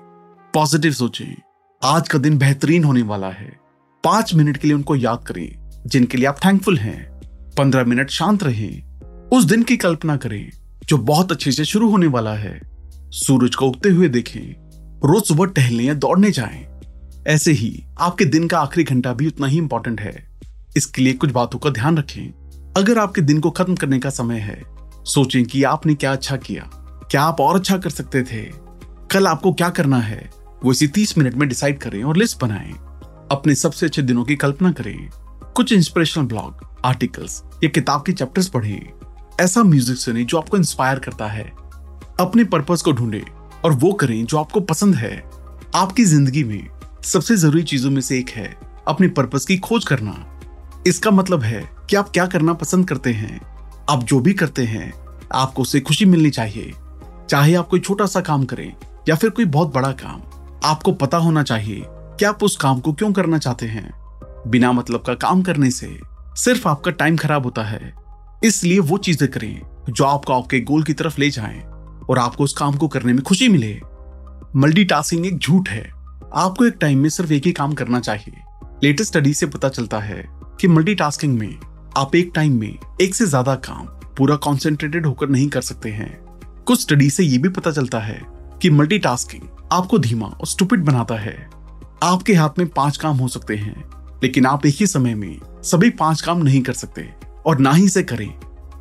पॉजिटिव 0.53 0.91
सोचें। 0.91 1.35
आज 1.83 2.07
का 2.07 2.19
दिन 2.19 2.37
बेहतरीन 2.37 2.83
होने 2.83 3.01
वाला 3.01 3.29
है। 3.29 3.57
पाँच 4.03 4.35
मिनट 4.35 4.57
के 4.57 4.67
लिए 4.67 4.75
उनको 4.75 4.95
याद 4.95 5.23
करें, 5.27 5.81
जिनके 5.87 6.17
लिए 6.17 6.25
आप 6.25 6.37
थैंकफुल 6.45 6.77
हैं। 6.77 7.21
पंद्रह 7.57 7.83
मिनट 7.83 8.09
शांत 8.09 8.43
रहें। 8.43 8.99
उस 9.29 9.43
दिन 9.43 9.63
की 9.63 9.77
कल्पना 9.77 10.17
करें, 10.17 10.51
जो 10.85 10.97
बहुत 10.97 11.31
अच्छे 11.31 11.51
से 11.51 11.65
शुरू 11.65 11.89
होने 11.89 12.07
वाला 12.07 12.33
है। 12.33 12.61
सूरज 13.09 13.55
को 13.55 13.67
उगते 13.67 13.89
हुए 13.89 14.09
देखें। 14.09 14.67
रोज 15.09 15.23
सुबह 15.23 15.45
टहलने 15.45 15.83
या 15.83 15.93
दौड़ने 15.93 16.31
जाएँ। 16.31 16.76
ऐसे 17.27 17.51
ही 17.51 17.83
आपके 17.99 18.25
दिन 18.25 18.47
का 18.47 18.59
आखिरी 18.59 18.83
घंटा 18.83 19.13
भी 19.13 19.27
उतना 19.27 19.47
ही 19.47 19.57
इंपॉर्टेंट 19.57 20.01
है। 20.01 20.27
इसके 20.77 21.01
लिए 21.01 21.13
कुछ 21.13 21.31
बातों 21.31 21.59
का 21.59 21.69
ध्यान 21.69 21.97
रखें। 21.97 22.73
अगर 22.77 22.97
आपके 22.97 23.21
दिन 23.21 23.39
को 23.39 23.49
खत्म 23.49 23.75
करने 23.75 23.99
का 23.99 24.09
समय 24.09 24.39
है, 24.39 24.61
सोचें 25.05 25.43
कि 25.45 25.63
आपने 25.63 25.95
क्या 25.95 26.11
अच्छा 26.11 26.37
किया, 26.37 26.69
क्या 27.11 27.21
आप 27.21 27.41
और 27.41 27.55
अच्छा 27.55 27.77
कर 27.77 27.89
सकते 27.89 28.23
थे। 28.23 28.41
कल 29.11 29.27
आपको 29.27 29.51
क्या 29.53 29.69
करना 29.69 29.97
है, 29.97 30.29
वो 30.63 30.71
इसी 30.71 30.87
तीस 30.87 31.17
मिनट 31.17 31.35
में 31.35 31.47
डिसाइड 31.49 31.79
करें 31.79 32.03
और 32.03 32.17
लिस्ट 32.17 32.39
बनाएँ। 32.41 32.71
अपने 33.31 33.55
सबसे 33.55 33.85
अच्छे 33.85 34.01
दिनों 34.01 34.23
की 34.23 34.35
कल्पना 34.35 34.71
करें। 34.71 35.09
कुछ 35.55 35.71
इंस्पिरेशनल 35.71 36.25
ब्लॉग 36.25 36.65
आर्टिकल्स 36.85 37.41
या 37.63 37.69
किताब 37.69 38.03
के 38.05 38.13
चैप्टर्स 38.13 38.47
पढ़ें। 38.47 38.89
ऐसा 39.41 39.63
म्यूज़िक 39.63 39.97
सुने 39.97 40.23
जो 40.23 40.37
आपको 40.37 40.57
इंस्पायर 40.57 40.99
करता 40.99 41.27
है। 41.27 41.45
अपने 42.19 42.43
पर्पस 42.43 42.81
को 42.81 42.91
ढूंढे 42.91 43.23
और 43.65 43.73
वो 43.73 43.93
करें 43.93 44.25
जो 44.25 44.37
आपको 44.37 44.59
पसंद 44.61 44.95
है। 44.95 45.15
आपकी 45.75 46.03
ज़िंदगी 46.05 46.43
में 46.43 46.76
सबसे 47.03 47.35
ज़रूरी 47.35 47.63
चीज़ों 47.63 47.91
में 47.91 48.01
से 48.01 48.17
एक 48.19 48.29
है 48.29 48.57
अपने 48.87 49.07
पर्पस 49.07 49.45
की 49.45 49.57
खोज 49.57 49.85
करना। 49.85 50.41
इसका 50.87 51.11
मतलब 51.11 51.43
है 51.43 51.69
कि 51.89 51.95
आप 51.95 52.09
क्या 52.09 52.25
करना 52.25 52.53
पसंद 52.53 52.87
करते 52.87 53.13
हैं, 53.13 53.39
आप 53.89 54.03
जो 54.03 54.19
भी 54.19 54.33
करते 54.33 54.63
हैं, 54.63 54.93
आपको 55.33 55.61
उससे 55.61 55.79
खुशी 55.79 56.05
मिलनी 56.05 56.29
चाहिए। 56.29 56.73
चाहे 57.29 57.53
आप 57.55 57.67
कोई 57.67 57.79
छोटा 57.79 58.05
सा 58.05 58.21
काम 58.21 58.45
करें 58.45 58.73
या 59.09 59.15
फिर 59.15 59.29
कोई 59.29 59.45
बहुत 59.45 59.73
बड़ा 59.73 59.91
काम, 59.91 60.21
आपको 60.65 60.91
पता 60.91 61.17
होना 61.17 61.43
चाहिए 61.43 61.83
कि 61.87 62.25
आप 62.25 62.43
उस 62.43 62.55
काम 62.57 62.79
को 62.79 62.93
क्यों 62.93 63.11
करना 63.13 63.37
चाहते 63.37 63.65
हैं। 63.65 63.91
बिना 64.47 64.71
मतलब 64.71 65.01
का 65.01 65.13
काम 65.13 65.41
करने 65.41 65.71
से 65.71 65.99
सिर्फ़ 66.35 66.67
आपका 66.67 66.91
टाइम 66.91 67.17
खराब 67.17 67.43
होता 67.43 67.63
है। 67.63 67.93
इसलिए 68.43 68.79
वो 68.79 68.97
चीज़ें 68.97 69.29
करें 69.31 69.61
जो 69.89 70.03
आपको 70.03 70.33
आपके 70.33 70.59
गोल 70.59 70.83
की 70.83 70.93
तरफ़ 70.93 71.19
ले 71.19 71.29
जाएँ 71.29 71.61
और 72.09 72.19
आपको 72.19 72.43
उस 72.43 72.53
काम 72.53 72.77
को 72.77 72.87
करने 72.87 73.13
में 73.13 73.21
खुशी 73.23 73.47
मिले। 73.49 73.79
मल्टीटास्किंग 74.55 75.25
एक 75.25 75.37
झूठ 75.37 75.69
है। 75.69 75.96
आपको 76.35 76.65
एक 76.65 76.77
टाइम 76.81 76.99
में 76.99 77.09
सिर्फ़ 77.09 77.31
एक 77.33 77.45
ही 77.45 77.51
काम 77.51 77.73
करना 77.73 77.99
चाहिए। 77.99 78.41
लेटेस्ट 78.83 79.09
स्टडी 79.09 79.33
से 79.33 79.45
पता 79.47 79.69
चलता 79.69 79.99
है 79.99 80.23
कि 80.61 80.67
मल्टीटास्किंग 80.67 81.37
में 81.39 81.57
आप 81.97 82.15
एक 82.15 82.31
टाइम 82.35 82.59
में 82.59 82.77
एक 83.01 83.15
से 83.15 83.25
ज़्यादा 83.25 83.55
काम 83.63 83.85
पूरा 84.17 84.35
कॉन्सेंट्रेटेड 84.37 85.05
होकर 85.05 85.29
नहीं 85.29 85.47
कर 85.49 85.61
सकते 85.61 85.89
हैं। 85.89 86.09
कुछ 86.67 86.81
स्टडी 86.81 87.09
से 87.09 87.23
यह 87.23 87.39
भी 87.41 87.49
पता 87.49 87.71
चलता 87.71 87.99
है 87.99 88.19
कि 88.61 88.69
मल्टीटास्किंग 88.69 89.43
आपको 89.71 89.99
धीमा 89.99 90.25
और 90.27 90.47
स्टूपिड 90.47 90.83
बनाता 90.85 91.15
है। 91.15 91.37
आपके 92.03 92.33
हाथ 92.33 92.59
में 92.59 92.67
पाँच 92.67 92.97
काम 92.97 93.17
हो 93.17 93.27
सकते 93.27 93.55
हैं, 93.55 93.83
लेकिन 94.23 94.45
आप 94.45 94.65
एक 94.65 94.75
ही 94.75 94.87
समय 94.87 95.15
में 95.15 95.39
सभी 95.63 95.89
पाँच 95.91 96.21
काम 96.21 96.43
नहीं 96.43 96.61
कर 96.61 96.73
सकते 96.75 97.09
और 97.45 97.59
ना 97.59 97.71
ही 97.71 97.87
से 97.89 98.03
करें। 98.03 98.33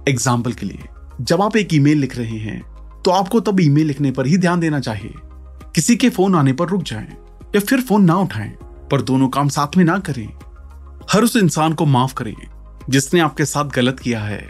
एग्ज़ाम्पल 0.08 0.52
के 0.52 0.66
लिए, 0.66 0.88
जब 1.20 1.42
आप 1.42 1.56
एक 1.56 1.74
ईमेल 1.74 1.98
लिख 1.98 2.16
रहे 2.18 2.38
हैं 2.38 2.60
तो 3.04 3.10
आपको 3.10 3.40
तब 3.40 3.60
ईमेल 3.60 3.86
लिखने 3.86 4.10
पर 4.10 4.26
ही 4.26 4.38
ध्यान 4.38 4.60
देना 4.60 4.80
चाहिए। 4.80 5.14
किसी 5.74 5.96
के 5.96 6.08
फ़ोन 6.10 6.34
आने 6.34 6.52
पर 6.52 6.68
रुक 6.68 6.82
जाएँ। 6.82 7.06
या 7.54 7.60
फिर 7.60 7.80
फ़ोन 7.80 8.04
ना 8.04 8.16
उठाएँ, 8.16 8.50
पर 8.90 9.02
दोनों 9.02 9.28
काम 9.28 9.48
साथ 9.48 9.76
में 9.76 9.84
ना 9.84 9.98
करें। 9.98 10.26
हर 11.10 11.24
उस 11.24 11.36
इंसान 11.36 11.72
को 11.72 11.86
माफ़ 11.86 12.14
करें, 12.14 12.34
जिसने 12.90 13.20
आपके 13.20 13.44
साथ 13.44 13.64
गलत 13.64 14.00
किया 14.00 14.20
है। 14.20 14.40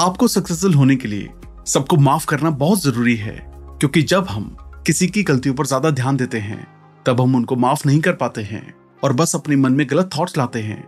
आपको 0.00 0.28
सक्सेसफुल 0.28 0.74
होने 0.74 0.96
के 0.96 1.08
लिए 1.08 1.28
सबको 1.66 1.96
माफ़ 1.96 2.26
करना 2.26 2.50
बहुत 2.50 2.82
ज़रूरी 2.82 3.16
है, 3.16 3.36
क्योंकि 3.80 4.02
जब 4.02 4.26
हम 4.26 4.56
किसी 4.86 5.06
की 5.06 5.22
गलतियों 5.22 5.54
पर 5.54 5.66
ज़्यादा 5.66 5.90
ध्यान 5.90 6.16
देते 6.16 6.38
हैं, 6.38 6.66
तब 7.06 7.20
हम 7.20 7.34
उनको 7.36 7.56
माफ़ 7.56 7.86
नहीं 7.86 8.00
कर 8.00 8.12
पाते 8.12 8.42
हैं 8.42 8.74
और 9.02 9.12
बस 9.12 9.34
अपने 9.36 9.56
मन 9.56 9.72
में 9.72 9.86
गलत 9.90 10.10
थॉट्स 10.18 10.38
लाते 10.38 10.62
हैं, 10.62 10.82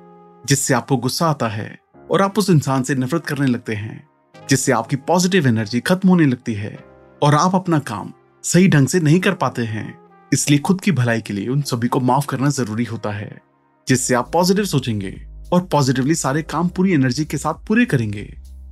जिससे 0.44 0.74
आपको 0.74 0.96
गुस्सा 0.96 1.26
आता 1.26 1.48
है 1.48 1.78
और 2.10 2.22
आप 2.22 2.38
उस 2.38 2.50
इंसान 2.50 2.82
से 2.82 2.94
नफरत 2.94 3.26
करने 3.26 3.46
लगते 3.46 3.74
हैं, 3.74 4.08
जिससे 4.34 4.72
आपकी 4.72 4.96
पॉजिटिव 4.96 5.46
एनर्जी 5.46 5.80
खत्म 5.80 6.08
होने 6.08 6.26
लगती 6.26 6.54
है 6.54 6.78
और 7.22 7.34
आप 7.34 7.54
अपना 7.54 7.78
काम 7.78 8.12
सही 8.44 8.68
ढंग 8.68 8.88
से 8.88 9.00
नहीं 9.00 9.20
कर 9.20 9.34
पाते 9.34 9.62
हैं। 9.62 9.88
इसलिए 10.32 10.58
खुद 10.58 10.80
की 10.80 10.92
भलाई 10.92 11.20
के 11.20 11.32
लिए 11.32 11.48
उन 11.48 11.62
सभी 11.62 11.88
को 11.88 12.00
माफ़ 12.00 12.26
करना 12.26 12.48
ज़रूरी 12.50 12.84
होता 12.84 13.10
है, 13.10 13.40
जिससे 13.88 14.14
आप 14.14 14.30
पॉजिटिव 14.32 14.64
सोचेंगे 14.64 15.14
और 15.52 15.62
पॉजिटिवली 15.62 16.14
सारे 16.14 16.42
काम 16.42 16.68
पूरी 16.68 16.92
एनर्जी 16.92 17.24
के 17.24 17.36
साथ 17.36 17.66
पूरे 17.66 17.84
करेंगे। 17.84 18.22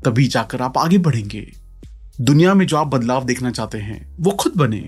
तभी 0.05 0.27
जाकर 0.27 0.63
आप 0.63 0.79
आगे 0.79 0.99
बढ़ेंगे। 0.99 1.47
दुनिया 2.21 2.55
में 2.55 2.67
जो 2.67 2.77
आप 2.77 2.87
बदलाव 2.87 3.25
देखना 3.25 3.51
चाहते 3.51 3.79
हैं, 3.79 4.17
वो 4.21 4.31
खुद 4.31 4.53
बने। 4.57 4.81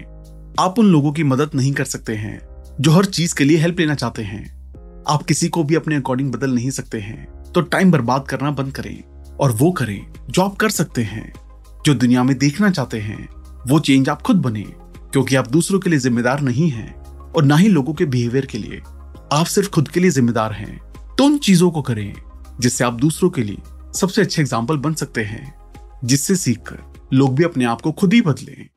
आप 0.59 0.74
उन 0.78 0.87
लोगों 0.87 1.12
की 1.12 1.24
मदद 1.24 1.50
नहीं 1.54 1.72
कर 1.72 1.85
सकते 1.85 2.14
हैं, 2.14 2.40
जो 2.80 2.90
हर 2.90 3.04
चीज़ 3.04 3.35
के 3.35 3.44
लिए 3.44 3.59
हेल्प 3.59 3.80
लेना 3.80 3.94
चाहते 3.94 4.22
हैं। 4.22 4.44
आप 5.09 5.22
किसी 5.22 5.48
को 5.48 5.64
भी 5.64 5.74
अपने 5.74 5.96
अकॉर्डिंग 5.96 6.33
बदल 6.33 6.54
नहीं 6.54 6.70
सकते 6.70 7.00
हैं 7.00 7.26
तो 7.52 7.61
टाइम 7.61 7.90
बर्बाद 7.90 8.26
करना 8.28 8.50
बंद 8.50 8.72
करें 8.72 9.02
और 9.40 9.52
वो 9.52 9.70
करें 9.72 10.00
जो 10.30 10.42
आप 10.42 10.56
कर 10.56 10.70
सकते 10.70 11.02
हैं। 11.02 11.33
जो 11.87 11.94
दुनिया 11.94 12.22
में 12.24 12.37
देखना 12.38 12.70
चाहते 12.70 13.00
हैं, 13.00 13.28
वो 13.68 13.78
चेंज 13.80 14.09
आप 14.09 14.22
खुद 14.22 14.37
बने। 14.37 14.64
क्योंकि 15.12 15.37
आप 15.37 15.49
दूसरों 15.49 15.81
के 15.81 15.90
लिए 15.90 15.99
जिम्मेदार 15.99 16.40
नहीं 16.40 16.70
हैं 16.70 16.94
और 17.33 17.44
ना 17.44 17.57
ही 17.57 17.68
लोगों 17.68 17.94
के 17.94 18.05
बिहेवियर 18.05 18.46
के 18.46 18.59
लिए। 18.59 18.81
आप 19.33 19.46
सिर्फ़ 19.46 19.70
खुद 19.70 19.88
के 19.88 20.01
लिए 20.01 20.11
जिम्मेदार 20.11 20.53
हैं। 20.53 20.79
तो 21.18 21.25
उन 21.25 21.38
चीज़ों 21.38 21.70
को 21.70 21.83
करें 21.83 22.12
जिससे 22.61 22.85
आप 22.85 22.92
दूसरों 22.92 23.31
के 23.31 23.42
लिए 23.42 23.62
सबसे 23.94 24.23
अच्छे 24.23 24.42
एग्ज़ाम्पल 24.42 24.77
बन 24.77 24.94
सकते 24.94 25.23
हैं, 25.23 25.55
जिससे 26.05 26.37
सीखकर 26.37 26.79
लोग 27.12 27.35
भी 27.35 27.44
अपने 27.44 27.64
आप 27.64 27.81
को 27.81 27.92
खुद 27.92 28.12
ही 28.12 28.20
बदलें। 28.20 28.68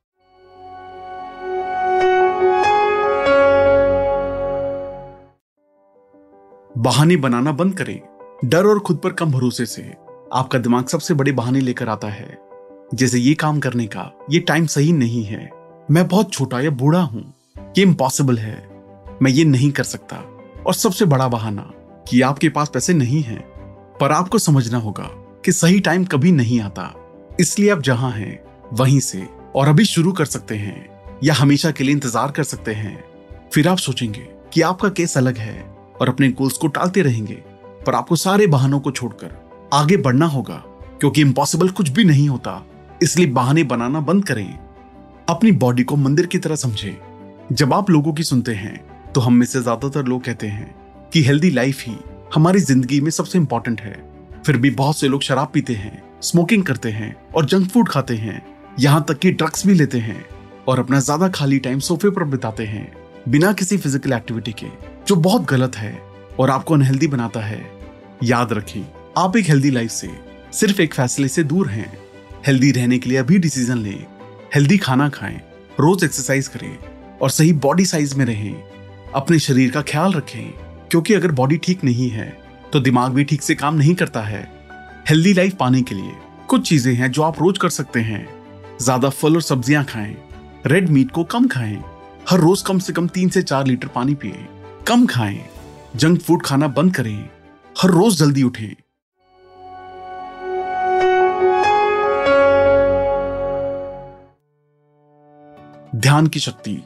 बहाने 6.78 7.16
बनाना 7.16 7.52
बंद 7.52 7.78
करें। 7.78 8.00
डर 8.46 8.66
और 8.66 8.80
खुद 8.80 8.98
पर 8.98 9.14
कम 9.14 9.32
भरोसे 9.32 9.66
से 9.66 9.82
आपका 10.34 10.60
दिमाग 10.60 10.88
सबसे 10.88 11.14
बड़े 11.14 11.32
बहाने 11.32 11.60
लेकर 11.60 11.90
आता 11.90 12.08
है। 12.08 12.38
जैसे 12.94 13.20
ये 13.20 13.34
काम 13.34 13.60
करने 13.60 13.86
का, 13.88 14.12
ये 14.32 14.40
टाइम 14.40 14.66
सही 14.66 14.92
नहीं 14.94 15.24
है। 15.24 15.63
मैं 15.92 16.08
बहुत 16.08 16.32
छोटा 16.34 16.60
या 16.60 16.70
बूढ़ा 16.70 17.00
हूँ, 17.00 17.22
ये 17.78 17.82
इम्पॉसिबल 17.82 18.38
है। 18.38 18.70
मैं 19.22 19.32
ये 19.32 19.44
नहीं 19.46 19.72
कर 19.72 19.84
सकता। 19.84 20.16
और 20.68 20.74
सबसे 20.74 21.06
बड़ा 21.06 21.28
बहाना 21.28 21.62
कि 22.08 22.22
आपके 22.22 22.50
पास 22.50 22.70
पैसे 22.70 22.94
नहीं 22.94 23.22
है, 23.24 23.38
पर 24.02 24.12
आपको 24.12 24.40
समझना 24.40 24.78
होगा 24.78 25.10
कि 25.46 25.52
सही 25.52 25.80
टाइम 25.80 26.06
कभी 26.06 26.32
नहीं 26.32 26.62
आता। 26.62 26.94
इसलिए 27.40 27.70
आप 27.70 27.82
जहाँ 27.82 28.12
हैं, 28.12 28.40
वहीं 28.74 29.00
से, 29.00 29.28
और 29.56 29.68
अभी 29.68 29.86
शुरू 29.86 30.12
कर 30.12 30.26
सकते 30.26 30.56
हैं, 30.56 30.90
या 31.24 31.34
हमेशा 31.34 31.72
के 31.72 31.84
लिए 31.84 31.96
इंतज़ार 31.96 32.32
कर 32.32 32.44
सकते 32.44 32.74
हैं। 32.74 33.04
फिर 33.54 33.68
आप 33.68 33.78
सोचेंगे 33.78 34.28
कि 34.54 34.62
आपका 34.62 34.90
केस 34.90 35.18
अलग 35.18 35.38
है, 35.38 35.62
और 36.02 36.10
अपने 36.10 36.30
गोल्स 36.30 36.58
को 36.58 36.68
टालते 36.68 37.02
रहेंगे, 37.02 37.44
पर 37.86 37.96
आपको 37.96 38.16
सारे 38.16 38.48
बहानों 38.48 38.80
को 38.80 38.92
छोड़कर 38.92 39.42
आगे 39.74 39.98
बढ़ना 39.98 40.26
होगा, 40.26 40.64
क्योंकि 41.00 41.22
इम्पॉसिबल 41.22 41.70
कुछ 41.70 41.90
भी 41.90 42.04
नहीं 42.04 42.30
होता। 42.30 42.66
इसलिए 43.04 43.28
बहाने 43.28 43.64
बनाना 43.64 44.00
बंद 44.00 44.26
करें। 44.26 44.60
अपनी 45.28 45.52
बॉडी 45.54 45.84
को 45.84 45.96
मंदिर 45.96 46.26
की 46.26 46.38
तरह 46.38 46.56
समझे। 46.56 46.98
जब 47.52 47.74
आप 47.74 47.90
लोगों 47.90 48.14
की 48.14 48.24
सुनते 48.24 48.54
हैं 48.54 49.12
तो 49.14 49.22
हम 49.22 49.34
में 49.34 49.46
से 49.46 49.62
ज़्यादातर 49.62 50.06
लोग 50.06 50.24
कहते 50.24 50.48
हैं 50.48 50.74
कि 51.14 51.22
हेल्दी 51.24 51.50
लाइफ 51.52 51.84
ही 51.88 51.96
हमारी 52.34 52.60
ज़िंदगी 52.60 53.00
में 53.02 53.10
सबसे 53.12 53.38
इंपॉर्टेंट 53.38 53.82
है। 53.82 53.94
फिर 54.46 54.58
भी 54.58 54.70
बहुत 54.72 54.98
से 54.98 55.08
लोग 55.08 55.22
शराब 55.22 55.52
पीते 55.54 55.74
हैं 55.74 56.02
स्मोकिंग 56.22 56.64
करते 56.64 56.90
हैं 56.92 57.16
और 57.28 57.46
जंक 57.46 57.70
फ़ूड 57.72 57.90
खाते 57.90 58.16
हैं, 58.16 58.42
यहाँ 58.80 59.04
तक 59.08 59.20
कि 59.20 59.32
ड्रग्स 59.32 59.66
भी 59.68 59.74
लेते 59.74 60.00
हैं 60.00 60.24
और 60.68 60.80
अपना 60.80 61.00
ज़्यादा 61.00 61.30
खाली 61.30 61.60
टाइम 61.60 61.80
सोफे 61.82 62.10
पर 62.10 62.24
बिताते 62.26 62.66
हैं, 62.66 62.92
बिना 63.30 63.52
किसी 63.54 63.78
फ़िज़िकल 63.78 64.14
एक्टिविटी 64.14 64.52
के, 64.54 64.68
जो 65.08 65.16
बहुत 65.18 65.50
गलत 65.50 65.76
है 65.76 65.98
और 66.40 66.50
आपको 66.50 66.74
अनहेल्दी 66.74 67.08
बनाता 67.08 67.42
है। 67.42 67.66
याद 68.24 68.54
रखें, 68.54 68.84
आप 69.18 69.38
एक 69.38 69.46
हेल्दी 69.46 69.72
लाइफ 69.72 69.92
से 69.92 70.10
सिर्फ़ 70.54 70.82
एक 70.82 70.94
फैसले 70.94 71.28
से 71.28 71.44
दूर 71.46 71.68
हैं। 71.70 71.92
हेल्दी 72.48 72.72
रहने 72.72 72.98
के 73.00 73.10
लिए 73.10 73.18
अभी 73.18 73.38
डिसीज़न 73.40 73.78
लें। 73.78 74.06
हेल्दी 74.54 74.78
खाना 74.78 75.08
खाएँ, 75.10 75.40
रोज 75.80 76.04
एक्सरसाइज 76.04 76.48
करें 76.48 77.18
और 77.18 77.30
सही 77.30 77.54
बॉडी 77.62 77.86
साइज़ 77.86 78.16
में 78.16 78.24
रहें। 78.26 79.12
अपने 79.14 79.40
शरीर 79.40 79.72
का 79.72 79.82
ख्याल 79.82 80.14
रखें, 80.14 80.52
क्योंकि 80.92 81.14
अगर 81.14 81.32
बॉडी 81.32 81.58
ठीक 81.58 81.84
नहीं 81.84 82.10
है 82.10 82.28
तो 82.74 82.80
दिमाग 82.80 83.14
भी 83.14 83.24
ठीक 83.24 83.42
से 83.42 83.56
काम 83.56 83.76
नहीं 83.76 83.96
करता 83.96 84.22
है। 84.22 84.42
हेल्दी 85.10 85.34
लाइफ 85.34 85.56
पाने 85.60 85.82
के 85.82 85.96
लिए 85.96 86.12
कुछ 86.50 86.68
चीज़ें 86.70 86.94
हैं 86.94 87.12
जो 87.12 87.24
आप 87.24 87.42
रोज 87.42 87.58
कर 87.58 87.70
सकते 87.70 88.00
हैं। 88.02 88.28
ज़्यादा 88.80 89.10
फल 89.12 89.36
और 89.36 89.42
सब्ज़ियाँ 89.42 89.84
खाएँ 89.86 90.16
रेड 90.68 90.90
मीट 90.90 91.12
को 91.12 91.24
कम 91.26 91.48
खाएँ, 91.48 91.84
हर 92.30 92.40
रोज 92.40 92.62
कम 92.62 92.80
से 92.80 92.94
कम 92.94 93.08
तीन 93.08 93.30
से 93.30 93.42
चार 93.44 93.68
लीटर 93.68 93.88
पानी 93.88 94.16
पिए, 94.16 94.48
कम 94.88 95.06
खाएँ 95.08 95.44
जंक 95.96 96.22
फ़ूड 96.22 96.44
खाना 96.44 96.68
बंद 96.70 96.96
करें, 96.96 97.30
हर 97.76 97.90
रोज 97.92 98.18
जल्दी 98.18 98.44
उठें। 98.44 98.83
ध्यान 105.96 106.28
की 106.28 106.40
शक्ति। 106.40 106.84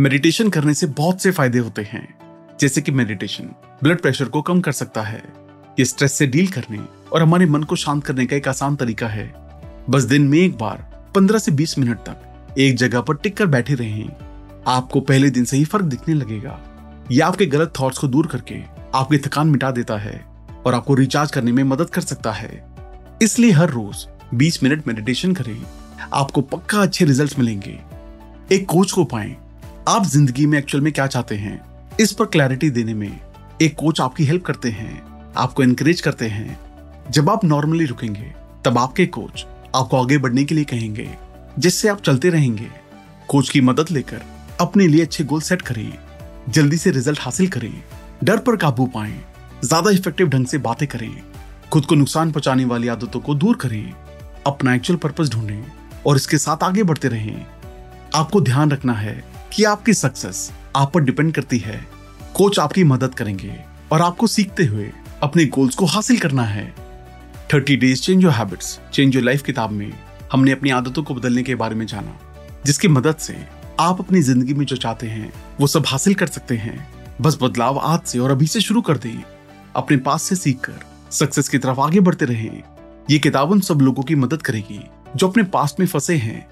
मेडिटेशन 0.00 0.48
करने 0.50 0.74
से 0.74 0.86
बहुत 0.86 1.22
से 1.22 1.30
फ़ायदे 1.30 1.58
होते 1.58 1.82
हैं। 1.82 2.18
जैसे 2.60 2.80
कि 2.80 2.92
मेडिटेशन 2.92 3.44
ब्लड 3.82 4.00
प्रेशर 4.00 4.24
को 4.24 4.42
कम 4.42 4.60
कर 4.60 4.72
सकता 4.72 5.02
है। 5.02 5.22
ये 5.78 5.84
स्ट्रेस 5.84 6.12
से 6.12 6.26
डील 6.26 6.46
करने 6.46 6.80
और 7.12 7.22
हमारे 7.22 7.46
मन 7.46 7.62
को 7.62 7.76
शांत 7.76 8.04
करने 8.04 8.26
का 8.26 8.36
एक 8.36 8.48
आसान 8.48 8.76
तरीका 8.76 9.08
है। 9.08 9.34
बस 9.90 10.02
दिन 10.02 10.22
में 10.22 10.38
एक 10.38 10.58
बार 10.58 11.10
15 11.14 11.38
से 11.38 11.52
20 11.52 11.78
मिनट 11.78 11.98
तक, 11.98 12.44
एक 12.58 12.76
जगह 12.76 13.00
पर 13.00 13.14
टिक 13.14 13.36
कर 13.36 13.46
बैठे 13.46 13.74
रहें। 13.74 14.08
आपको 14.66 15.00
पहले 15.00 15.30
दिन 15.30 15.44
से 15.44 15.56
ही 15.56 15.64
फ़र्क 15.64 15.84
दिखने 15.84 16.14
लगेगा। 16.14 16.60
यह 17.10 17.26
आपके 17.26 17.46
गलत 17.46 17.72
थॉट्स 17.80 17.98
को 17.98 18.08
दूर 18.08 18.26
करके 18.26 18.62
आपकी 18.94 19.18
थकान 19.18 19.48
मिटा 19.48 19.70
देता 19.70 19.96
है 19.96 20.26
और 20.66 20.74
आपको 20.74 20.94
रिचार्ज 20.94 21.30
करने 21.30 21.52
में 21.52 21.64
मदद 21.64 21.90
कर 21.90 22.00
सकता 22.00 22.32
है। 22.32 22.66
इसलिए 23.22 23.50
हर 23.50 23.70
रोज 23.70 24.06
20 24.34 24.62
मिनट 24.62 24.86
मेडिटेशन 24.86 25.34
करें। 25.34 25.62
आपको 26.12 26.40
पक्का 26.40 26.82
अच्छे 26.82 27.04
रिजल्ट्स 27.04 27.38
मिलेंगे। 27.38 27.95
एक 28.52 28.66
कोच 28.66 28.92
को 28.92 29.04
पाएँ। 29.04 29.34
आप 29.88 30.04
ज़िंदगी 30.06 30.44
में 30.46 30.58
एक्चुअल 30.58 30.82
में 30.84 30.92
क्या 30.92 31.06
चाहते 31.06 31.34
हैं? 31.34 31.60
इस 32.00 32.12
पर 32.12 32.24
क्लैरिटी 32.24 32.68
देने 32.70 32.92
में 32.94 33.20
एक 33.62 33.74
कोच 33.74 34.00
आपकी 34.00 34.24
हेल्प 34.24 34.44
करते 34.44 34.70
हैं, 34.70 35.02
आपको 35.36 35.62
एनकरेज 35.62 36.00
करते 36.00 36.26
हैं। 36.26 36.58
जब 37.10 37.30
आप 37.30 37.44
नॉर्मली 37.44 37.84
रुकेंगे, 37.84 38.32
तब 38.64 38.78
आपके 38.78 39.06
कोच 39.06 39.44
आपको 39.74 39.96
आगे 39.96 40.18
बढ़ने 40.18 40.44
के 40.44 40.54
लिए 40.54 40.64
कहेंगे, 40.64 41.08
जिससे 41.58 41.88
आप 41.88 42.02
चलते 42.02 42.30
रहेंगे। 42.30 42.68
कोच 43.28 43.48
की 43.48 43.60
मदद 43.60 43.90
लेकर 43.90 44.22
अपने 44.60 44.86
लिए 44.86 45.02
अच्छे 45.02 45.24
गोल 45.24 45.40
सेट 45.40 45.62
करें, 45.62 45.92
जल्दी 46.48 46.76
से 46.76 46.90
रिज़ल्ट 46.90 47.20
हासिल 47.20 47.48
करें। 47.48 47.72
डर 48.24 48.38
पर 48.38 48.56
काबू 48.56 48.86
पाएँ, 48.86 49.20
ज़्यादा 49.64 49.90
इफ़ेक्टिव 49.90 50.28
ढंग 50.28 50.46
से 50.46 50.58
बातें 50.60 50.86
करें। 50.88 51.10
खुद 51.72 51.86
को 51.86 51.94
नुकसान 51.94 52.32
पहुँचाने 52.32 52.64
वाली 52.64 52.88
आदतों 52.88 53.20
को 53.20 53.34
दूर 53.34 53.56
करें। 53.56 53.92
अपना 54.46 54.74
एक्चुअल 54.74 54.98
पर्पस 54.98 55.30
ढूंढें 55.30 55.64
और 56.06 56.16
इसके 56.16 56.38
साथ 56.38 56.62
आगे 56.62 56.82
बढ़ते 56.82 57.08
रहें। 57.08 57.46
आपको 58.16 58.40
ध्यान 58.40 58.70
रखना 58.70 58.92
है 58.92 59.12
कि 59.52 59.64
आपकी 59.64 59.94
सक्सेस 59.94 60.50
आप 60.76 60.92
पर 60.92 61.00
डिपेंड 61.00 61.32
करती 61.34 61.58
है। 61.58 61.86
कोच 62.34 62.58
आपकी 62.58 62.84
मदद 62.84 63.14
करेंगे 63.14 63.56
और 63.92 64.02
आपको 64.02 64.26
सीखते 64.26 64.64
हुए 64.64 64.90
अपने 65.22 65.44
गोल्स 65.46 65.74
को 65.74 65.86
हासिल 65.86 66.18
करना 66.18 66.42
है। 66.42 66.64
Thirty 67.54 67.76
days 67.76 68.02
change 68.02 68.24
your 68.24 68.32
habits, 68.32 68.80
change 68.92 69.14
your 69.14 69.24
life 69.24 69.42
किताब 69.42 69.70
में 69.70 69.92
हमने 70.32 70.52
अपनी 70.52 70.70
आदतों 70.70 71.02
को 71.02 71.14
बदलने 71.14 71.42
के 71.42 71.54
बारे 71.54 71.74
में 71.74 71.86
जाना, 71.86 72.18
जिसकी 72.66 72.88
मदद 72.88 73.16
से 73.16 73.36
आप 73.80 74.00
अपनी 74.00 74.22
ज़िंदगी 74.22 74.54
में 74.54 74.66
जो 74.66 74.76
चाहते 74.76 75.06
हैं, 75.06 75.32
वो 75.60 75.66
सब 75.66 75.86
हासिल 75.86 76.14
कर 76.14 76.26
सकते 76.26 76.56
हैं। 76.56 76.88
बस 77.20 77.38
बदलाव 77.42 77.78
आज 77.78 78.00
से 78.02 78.18
और 78.18 78.30
अभी 78.30 78.46
से 78.46 78.60
शुरू 78.60 78.80
कर 78.80 78.98
दें। 78.98 79.22
अपने 79.76 79.96
पास 79.96 80.22
से 80.22 80.36
सीख 80.36 80.60
कर 80.60 80.84
सक्सेस 81.12 81.48
की 81.48 81.58
तरफ़ 81.58 81.80
आगे 81.80 82.00
बढ़ते 82.00 82.24
रहें। 82.24 82.62
ये 83.10 83.18
किताब 83.18 83.50
उन 83.50 83.60
सब 83.60 83.80
लोगों 83.80 84.02
की 84.02 84.14
मदद 84.14 84.42
करेगी 84.42 84.84
जो 85.16 85.28
अपने 85.28 85.42
पास्ट 85.42 85.80
में 85.80 85.86
फंसे 85.86 86.16
हैं। 86.16 86.46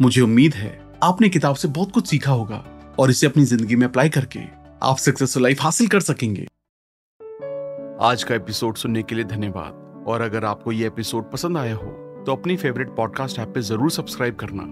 मुझे 0.00 0.20
उम्मीद 0.20 0.54
है 0.54 0.87
आपने 1.02 1.28
किताब 1.28 1.56
से 1.56 1.68
बहुत 1.68 1.92
कुछ 1.92 2.06
सीखा 2.06 2.32
होगा 2.32 2.64
और 2.98 3.10
इसे 3.10 3.26
अपनी 3.26 3.44
ज़िंदगी 3.44 3.76
में 3.76 3.86
अप्लाई 3.86 4.08
करके 4.08 4.40
आप 4.82 4.96
सक्सेसफुल 4.96 5.42
लाइफ 5.42 5.62
हासिल 5.62 5.88
कर 5.88 6.00
सकेंगे। 6.00 6.46
आज 8.06 8.22
का 8.22 8.34
एपिसोड 8.34 8.76
सुनने 8.76 9.02
के 9.02 9.14
लिए 9.14 9.24
धन्यवाद। 9.24 10.04
और 10.08 10.20
अगर 10.20 10.44
आपको 10.44 10.72
ये 10.72 10.86
एपिसोड 10.86 11.30
पसंद 11.30 11.58
आया 11.58 11.74
हो 11.74 11.90
तो 12.26 12.32
अपनी 12.32 12.56
फेवरेट 12.56 12.94
पॉडकास्ट 12.96 13.38
ऐप 13.38 13.52
पे 13.54 13.60
ज़रूर 13.60 13.90
सब्सक्राइब 13.90 14.36
करना। 14.36 14.62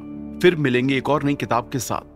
फिर 0.41 0.57
मिलेंगे 0.57 0.97
एक 0.97 1.09
और 1.09 1.25
नई 1.25 1.35
किताब 1.35 1.71
के 1.73 1.79
साथ। 1.79 2.16